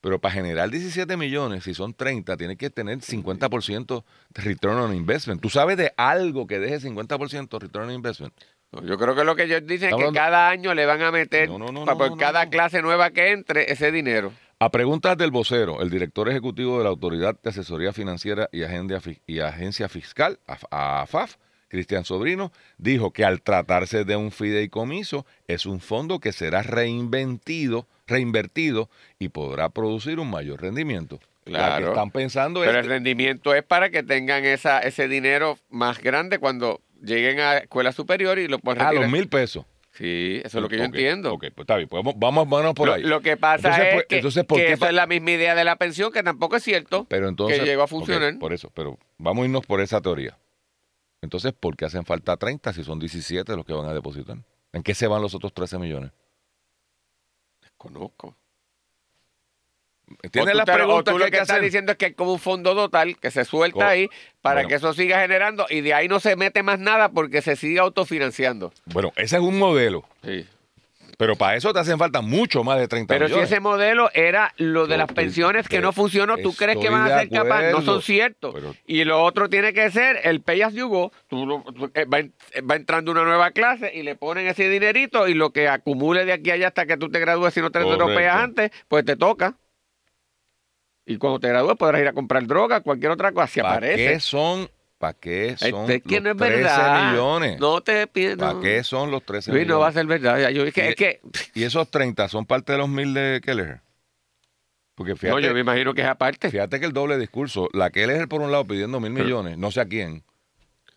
Pero 0.00 0.18
para 0.18 0.32
generar 0.32 0.70
17 0.70 1.16
millones, 1.16 1.64
si 1.64 1.74
son 1.74 1.92
30, 1.92 2.36
tiene 2.36 2.56
que 2.56 2.70
tener 2.70 2.98
50% 3.00 4.04
de 4.30 4.42
return 4.42 4.78
on 4.78 4.94
investment. 4.94 5.40
¿Tú 5.42 5.50
sabes 5.50 5.76
de 5.76 5.92
algo 5.96 6.46
que 6.46 6.58
deje 6.58 6.80
50% 6.80 7.58
return 7.60 7.88
on 7.88 7.94
investment? 7.94 8.34
No, 8.72 8.82
Yo 8.84 8.96
creo 8.98 9.14
que 9.14 9.24
lo 9.24 9.34
que 9.36 9.42
ellos 9.44 9.66
dicen 9.66 9.88
es 9.88 9.94
que 9.96 10.00
hablando- 10.02 10.18
cada 10.18 10.48
año 10.48 10.72
le 10.74 10.86
van 10.86 11.02
a 11.02 11.10
meter, 11.10 11.48
No, 11.48 11.58
no, 11.58 11.72
no, 11.72 11.84
pa- 11.84 11.92
no, 11.92 11.98
por 11.98 12.18
cada 12.18 12.48
clase 12.48 12.80
nueva 12.82 13.10
que 13.10 13.32
entre, 13.32 13.70
ese 13.72 13.90
dinero. 13.92 14.32
A 14.58 14.70
preguntas 14.70 15.16
del 15.18 15.30
vocero, 15.30 15.80
el 15.82 15.90
director 15.90 16.28
ejecutivo 16.28 16.78
de 16.78 16.84
la 16.84 16.90
Autoridad 16.90 17.36
de 17.42 17.50
Asesoría 17.50 17.92
Financiera 17.92 18.48
y 18.52 18.60
y 19.26 19.40
Agencia 19.40 19.88
Fiscal, 19.88 20.38
AF- 20.46 20.66
AFAF, 20.70 21.36
Cristian 21.70 22.04
Sobrino, 22.04 22.52
dijo 22.76 23.12
que 23.12 23.24
al 23.24 23.40
tratarse 23.40 24.04
de 24.04 24.16
un 24.16 24.32
fideicomiso 24.32 25.24
es 25.46 25.64
un 25.64 25.80
fondo 25.80 26.18
que 26.18 26.32
será 26.32 26.62
reinventido, 26.62 27.86
reinvertido 28.06 28.90
y 29.18 29.28
podrá 29.28 29.68
producir 29.70 30.18
un 30.18 30.30
mayor 30.30 30.60
rendimiento. 30.60 31.20
La 31.46 31.58
que 31.58 31.64
Claro. 31.64 31.88
están 31.88 32.10
pensando 32.10 32.60
Pero 32.60 32.72
es 32.78 32.84
el 32.84 32.90
rendimiento 32.90 33.54
es 33.54 33.62
para 33.62 33.90
que 33.90 34.02
tengan 34.02 34.44
esa, 34.44 34.80
ese 34.80 35.08
dinero 35.08 35.58
más 35.70 36.00
grande 36.02 36.38
cuando 36.38 36.80
lleguen 37.02 37.40
a 37.40 37.58
escuela 37.58 37.92
superior 37.92 38.38
y 38.38 38.46
lo 38.48 38.58
puedan 38.58 38.82
a 38.82 38.90
retirar. 38.90 39.04
los 39.04 39.12
mil 39.12 39.28
pesos. 39.28 39.64
Sí, 39.92 40.40
eso 40.44 40.58
es 40.58 40.62
lo 40.62 40.68
que 40.68 40.76
yo 40.78 40.84
entiendo. 40.84 41.32
Ok, 41.34 41.46
pues 41.54 41.64
está 41.64 41.76
bien, 41.76 41.88
pues 41.88 42.02
vamos, 42.16 42.48
vamos, 42.48 42.74
por 42.74 42.86
Lo, 42.88 42.94
ahí. 42.94 43.02
lo 43.02 43.20
que 43.20 43.36
pasa 43.36 43.68
Entonces, 43.68 43.86
es 43.88 43.94
pues, 43.94 44.06
que, 44.06 44.16
entonces, 44.16 44.44
¿por 44.44 44.58
que 44.58 44.66
qué 44.66 44.72
eso 44.74 44.86
es 44.86 44.92
la 44.94 45.06
misma 45.06 45.30
idea 45.32 45.54
de 45.54 45.64
la 45.64 45.76
pensión, 45.76 46.12
que 46.12 46.22
tampoco 46.22 46.56
es 46.56 46.62
cierto 46.62 47.06
Pero 47.08 47.28
entonces, 47.28 47.58
que 47.60 47.64
llegó 47.66 47.82
a 47.82 47.86
funcionar. 47.88 48.38
por 48.38 48.52
eso, 48.52 48.70
pero 48.74 48.98
vamos 49.18 49.42
a 49.42 49.46
irnos 49.46 49.66
por 49.66 49.80
esa 49.80 50.00
teoría. 50.00 50.36
Entonces, 51.22 51.52
¿por 51.52 51.76
qué 51.76 51.84
hacen 51.84 52.04
falta 52.04 52.36
30 52.36 52.72
si 52.72 52.82
son 52.84 52.98
17 52.98 53.54
los 53.56 53.64
que 53.64 53.72
van 53.72 53.86
a 53.88 53.94
depositar? 53.94 54.38
¿En 54.72 54.82
qué 54.82 54.94
se 54.94 55.06
van 55.06 55.20
los 55.22 55.34
otros 55.34 55.52
13 55.52 55.78
millones? 55.78 56.12
Conozco. 57.76 58.36
¿Entiendes 60.22 60.56
las 60.56 60.66
preguntas 60.66 61.14
que 61.14 61.24
que 61.24 61.30
que 61.30 61.38
estás 61.38 61.60
diciendo 61.60 61.92
es 61.92 61.98
que 61.98 62.06
es 62.06 62.14
como 62.16 62.32
un 62.32 62.40
fondo 62.40 62.74
total 62.74 63.16
que 63.18 63.30
se 63.30 63.44
suelta 63.44 63.88
ahí 63.88 64.08
para 64.42 64.56
Bueno. 64.56 64.68
que 64.68 64.74
eso 64.74 64.92
siga 64.92 65.20
generando 65.20 65.66
y 65.70 65.82
de 65.82 65.94
ahí 65.94 66.08
no 66.08 66.18
se 66.18 66.34
mete 66.34 66.64
más 66.64 66.80
nada 66.80 67.10
porque 67.10 67.42
se 67.42 67.54
sigue 67.54 67.78
autofinanciando. 67.78 68.72
Bueno, 68.86 69.12
ese 69.16 69.36
es 69.36 69.42
un 69.42 69.56
modelo, 69.58 70.04
Sí. 70.24 70.46
Pero 71.20 71.36
para 71.36 71.54
eso 71.54 71.70
te 71.74 71.78
hacen 71.80 71.98
falta 71.98 72.22
mucho 72.22 72.64
más 72.64 72.78
de 72.78 72.88
30 72.88 73.12
Pero 73.12 73.28
si 73.28 73.34
ese 73.38 73.60
modelo 73.60 74.08
era 74.14 74.54
lo 74.56 74.86
de 74.86 74.96
las 74.96 75.12
pensiones 75.12 75.68
que 75.68 75.82
no 75.82 75.92
funcionó, 75.92 76.38
¿tú 76.38 76.54
crees 76.54 76.78
que 76.78 76.88
van 76.88 77.12
a 77.12 77.18
ser 77.18 77.28
capaces? 77.28 77.72
No 77.72 77.82
son 77.82 78.00
ciertos. 78.00 78.54
pero- 78.54 78.74
Y 78.86 79.04
lo 79.04 79.22
otro 79.22 79.50
tiene 79.50 79.74
que 79.74 79.90
ser 79.90 80.20
el 80.24 80.40
pay 80.40 80.62
as 80.62 80.72
you 80.72 80.88
go. 80.88 81.12
Tú 81.28 81.62
tú- 81.74 81.90
eh, 81.92 82.06
va, 82.06 82.20
eh, 82.20 82.30
va 82.62 82.76
entrando 82.76 83.12
una 83.12 83.22
nueva 83.22 83.50
clase 83.50 83.92
y 83.94 84.02
le 84.02 84.14
ponen 84.16 84.46
ese 84.46 84.70
dinerito 84.70 85.28
y 85.28 85.34
lo 85.34 85.50
que 85.50 85.68
acumule 85.68 86.24
de 86.24 86.32
aquí 86.32 86.52
a 86.52 86.54
allá 86.54 86.68
hasta 86.68 86.86
que 86.86 86.96
tú 86.96 87.10
te 87.10 87.20
gradúes, 87.20 87.52
si 87.52 87.60
no 87.60 87.70
te 87.70 87.80
lo 87.80 88.08
antes, 88.30 88.70
pues 88.88 89.04
te 89.04 89.14
toca. 89.16 89.56
Y 91.04 91.18
cuando 91.18 91.38
te 91.38 91.48
gradúes 91.48 91.76
podrás 91.76 92.00
ir 92.00 92.08
a 92.08 92.14
comprar 92.14 92.46
droga, 92.46 92.80
cualquier 92.80 93.10
otra 93.12 93.32
cosa, 93.32 93.46
si 93.46 93.60
¿Para 93.60 93.74
aparece. 93.74 94.06
qué 94.14 94.20
son, 94.20 94.70
para 95.00 95.14
qué 95.14 95.56
son 95.56 95.90
es 95.90 96.02
que 96.02 96.20
no 96.20 96.34
los 96.34 96.42
es 96.42 96.48
13 96.48 96.62
verdad. 96.62 97.10
millones? 97.10 97.58
No 97.58 97.80
te 97.80 98.06
pides. 98.06 98.36
¿Para 98.36 98.52
no. 98.52 98.60
qué 98.60 98.84
son 98.84 99.10
los 99.10 99.24
13 99.24 99.50
Luis, 99.50 99.62
millones? 99.62 99.74
no 99.74 99.80
va 99.80 99.88
a 99.88 99.92
ser 99.92 100.06
verdad. 100.06 100.38
Ya, 100.38 100.50
Yo, 100.50 100.62
es 100.64 100.74
que, 100.74 100.84
Y- 100.84 100.88
es 100.90 100.94
que- 100.94 101.20
Y 101.54 101.62
esos 101.64 101.90
30 101.90 102.28
son 102.28 102.44
parte 102.44 102.72
de 102.72 102.78
los 102.78 102.88
mil 102.88 103.14
de 103.14 103.40
Kelleher. 103.42 103.80
Porque 104.94 105.12
no, 105.12 105.16
fíjate, 105.16 105.42
yo 105.42 105.54
me 105.54 105.60
imagino 105.60 105.94
que 105.94 106.02
es 106.02 106.06
aparte. 106.06 106.50
fíjate 106.50 106.78
que 106.78 106.84
el 106.84 106.92
doble 106.92 107.16
discurso, 107.18 107.70
la 107.72 107.88
Kelleher 107.90 108.28
por 108.28 108.42
un 108.42 108.52
lado 108.52 108.66
pidiendo 108.66 109.00
mil 109.00 109.12
millones, 109.12 109.56
no 109.56 109.70
sé 109.70 109.80
a 109.80 109.86
quién, 109.86 110.22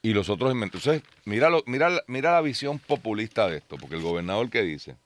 y 0.01 0.13
los 0.13 0.27
otros. 0.29 0.51
Entonces, 0.51 1.01
mira, 1.23 1.49
lo- 1.49 1.63
mira, 1.65 1.89
mira 2.07 2.33
la 2.33 2.41
visión 2.41 2.79
populista 2.79 3.47
de 3.47 3.57
esto, 3.59 3.77
porque 3.77 3.95
el 3.95 4.01
gobernador 4.01 4.49
que 4.49 4.61
dice 4.63 4.97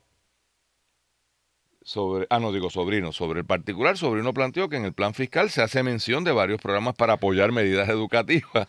sobre, 1.83 2.27
ah, 2.29 2.39
no 2.39 2.51
digo 2.51 2.69
sobrino, 2.69 3.13
sobre 3.13 3.39
el 3.41 3.45
particular, 3.45 3.97
sobrino 3.97 4.33
planteó 4.33 4.67
que 4.67 4.75
en 4.75 4.83
el 4.85 4.93
plan 4.93 5.13
fiscal 5.13 5.49
se 5.49 5.61
hace 5.61 5.83
mención 5.83 6.23
de 6.25 6.33
varios 6.33 6.59
programas 6.59 6.95
para 6.95 7.13
apoyar 7.13 7.51
medidas 7.53 7.87
educativas, 7.87 8.67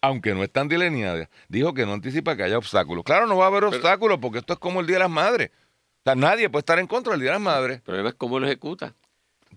aunque 0.00 0.34
no 0.34 0.42
están 0.44 0.68
delineadas. 0.68 1.28
Dijo 1.48 1.74
que 1.74 1.86
no 1.86 1.92
anticipa 1.92 2.36
que 2.36 2.42
haya 2.44 2.58
obstáculos. 2.58 3.04
Claro, 3.04 3.26
no 3.26 3.36
va 3.36 3.44
a 3.44 3.48
haber 3.48 3.64
obstáculos, 3.64 4.18
porque 4.20 4.38
esto 4.38 4.52
es 4.54 4.58
como 4.58 4.80
el 4.80 4.86
Día 4.86 4.96
de 4.96 5.00
las 5.00 5.10
Madres. 5.10 5.50
O 5.50 6.02
sea, 6.04 6.14
nadie 6.14 6.48
puede 6.48 6.60
estar 6.60 6.78
en 6.78 6.86
contra 6.86 7.12
del 7.12 7.20
Día 7.20 7.30
de 7.30 7.34
las 7.34 7.42
Madres, 7.42 7.76
El 7.78 7.82
problema 7.82 8.08
es 8.10 8.14
cómo 8.14 8.38
lo 8.38 8.46
ejecuta. 8.46 8.94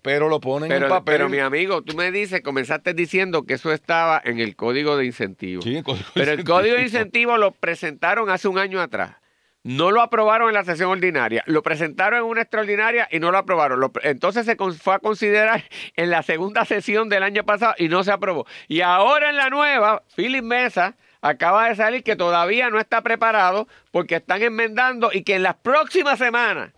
pero 0.01 0.29
lo 0.29 0.39
ponen 0.39 0.69
Pero, 0.69 0.85
en 0.87 0.89
papel. 0.89 1.13
pero 1.15 1.29
mi 1.29 1.37
amigo, 1.39 1.83
tú 1.83 1.95
me 1.95 2.11
dices, 2.11 2.41
comenzaste 2.41 2.93
diciendo 2.93 3.43
que 3.43 3.53
eso 3.53 3.71
estaba 3.71 4.19
en 4.23 4.39
el 4.39 4.55
código 4.55 4.97
de 4.97 5.05
incentivos. 5.05 5.63
Sí, 5.63 5.75
el 5.77 5.83
código 5.83 6.05
de 6.05 6.11
pero 6.15 6.31
el 6.31 6.43
código 6.43 6.75
de 6.75 6.81
incentivos 6.83 7.39
lo 7.39 7.51
presentaron 7.51 8.29
hace 8.29 8.47
un 8.47 8.57
año 8.57 8.81
atrás. 8.81 9.17
No 9.63 9.91
lo 9.91 10.01
aprobaron 10.01 10.47
en 10.49 10.55
la 10.55 10.63
sesión 10.63 10.89
ordinaria. 10.89 11.43
Lo 11.45 11.61
presentaron 11.61 12.19
en 12.19 12.25
una 12.25 12.41
extraordinaria 12.41 13.07
y 13.11 13.19
no 13.19 13.31
lo 13.31 13.37
aprobaron. 13.37 13.79
Lo 13.79 13.91
entonces 14.01 14.45
se 14.45 14.57
con- 14.57 14.73
fue 14.73 14.95
a 14.95 14.99
considerar 14.99 15.63
en 15.95 16.09
la 16.09 16.23
segunda 16.23 16.65
sesión 16.65 17.09
del 17.09 17.21
año 17.21 17.43
pasado 17.43 17.75
y 17.77 17.87
no 17.87 18.03
se 18.03 18.11
aprobó. 18.11 18.47
Y 18.67 18.81
ahora 18.81 19.29
en 19.29 19.35
la 19.37 19.49
nueva, 19.51 20.01
Philip 20.15 20.43
Mesa 20.43 20.95
acaba 21.21 21.69
de 21.69 21.75
salir 21.75 22.03
que 22.03 22.15
todavía 22.15 22.71
no 22.71 22.79
está 22.79 23.01
preparado 23.01 23.67
porque 23.91 24.15
están 24.15 24.41
enmendando 24.41 25.11
y 25.13 25.23
que 25.23 25.35
en 25.35 25.43
las 25.43 25.55
próximas 25.57 26.17
semanas 26.17 26.71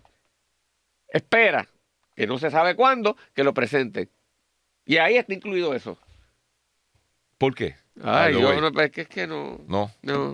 espera, 1.08 1.68
que 2.18 2.28
no 2.28 2.38
se 2.38 2.52
sabe 2.52 2.76
cuándo, 2.76 3.16
que 3.34 3.46
lo 3.46 3.54
presenten. 3.54 4.10
Y 4.86 4.98
ahí 4.98 5.16
está 5.16 5.34
incluido 5.34 5.74
eso. 5.74 5.98
¿Por 7.38 7.56
qué? 7.56 7.78
Ay, 8.04 8.34
yo 8.34 8.60
no, 8.60 8.82
es 8.82 8.92
que, 8.92 9.02
es 9.02 9.08
que 9.08 9.26
no. 9.26 9.60
No. 9.68 9.90
No. 10.02 10.34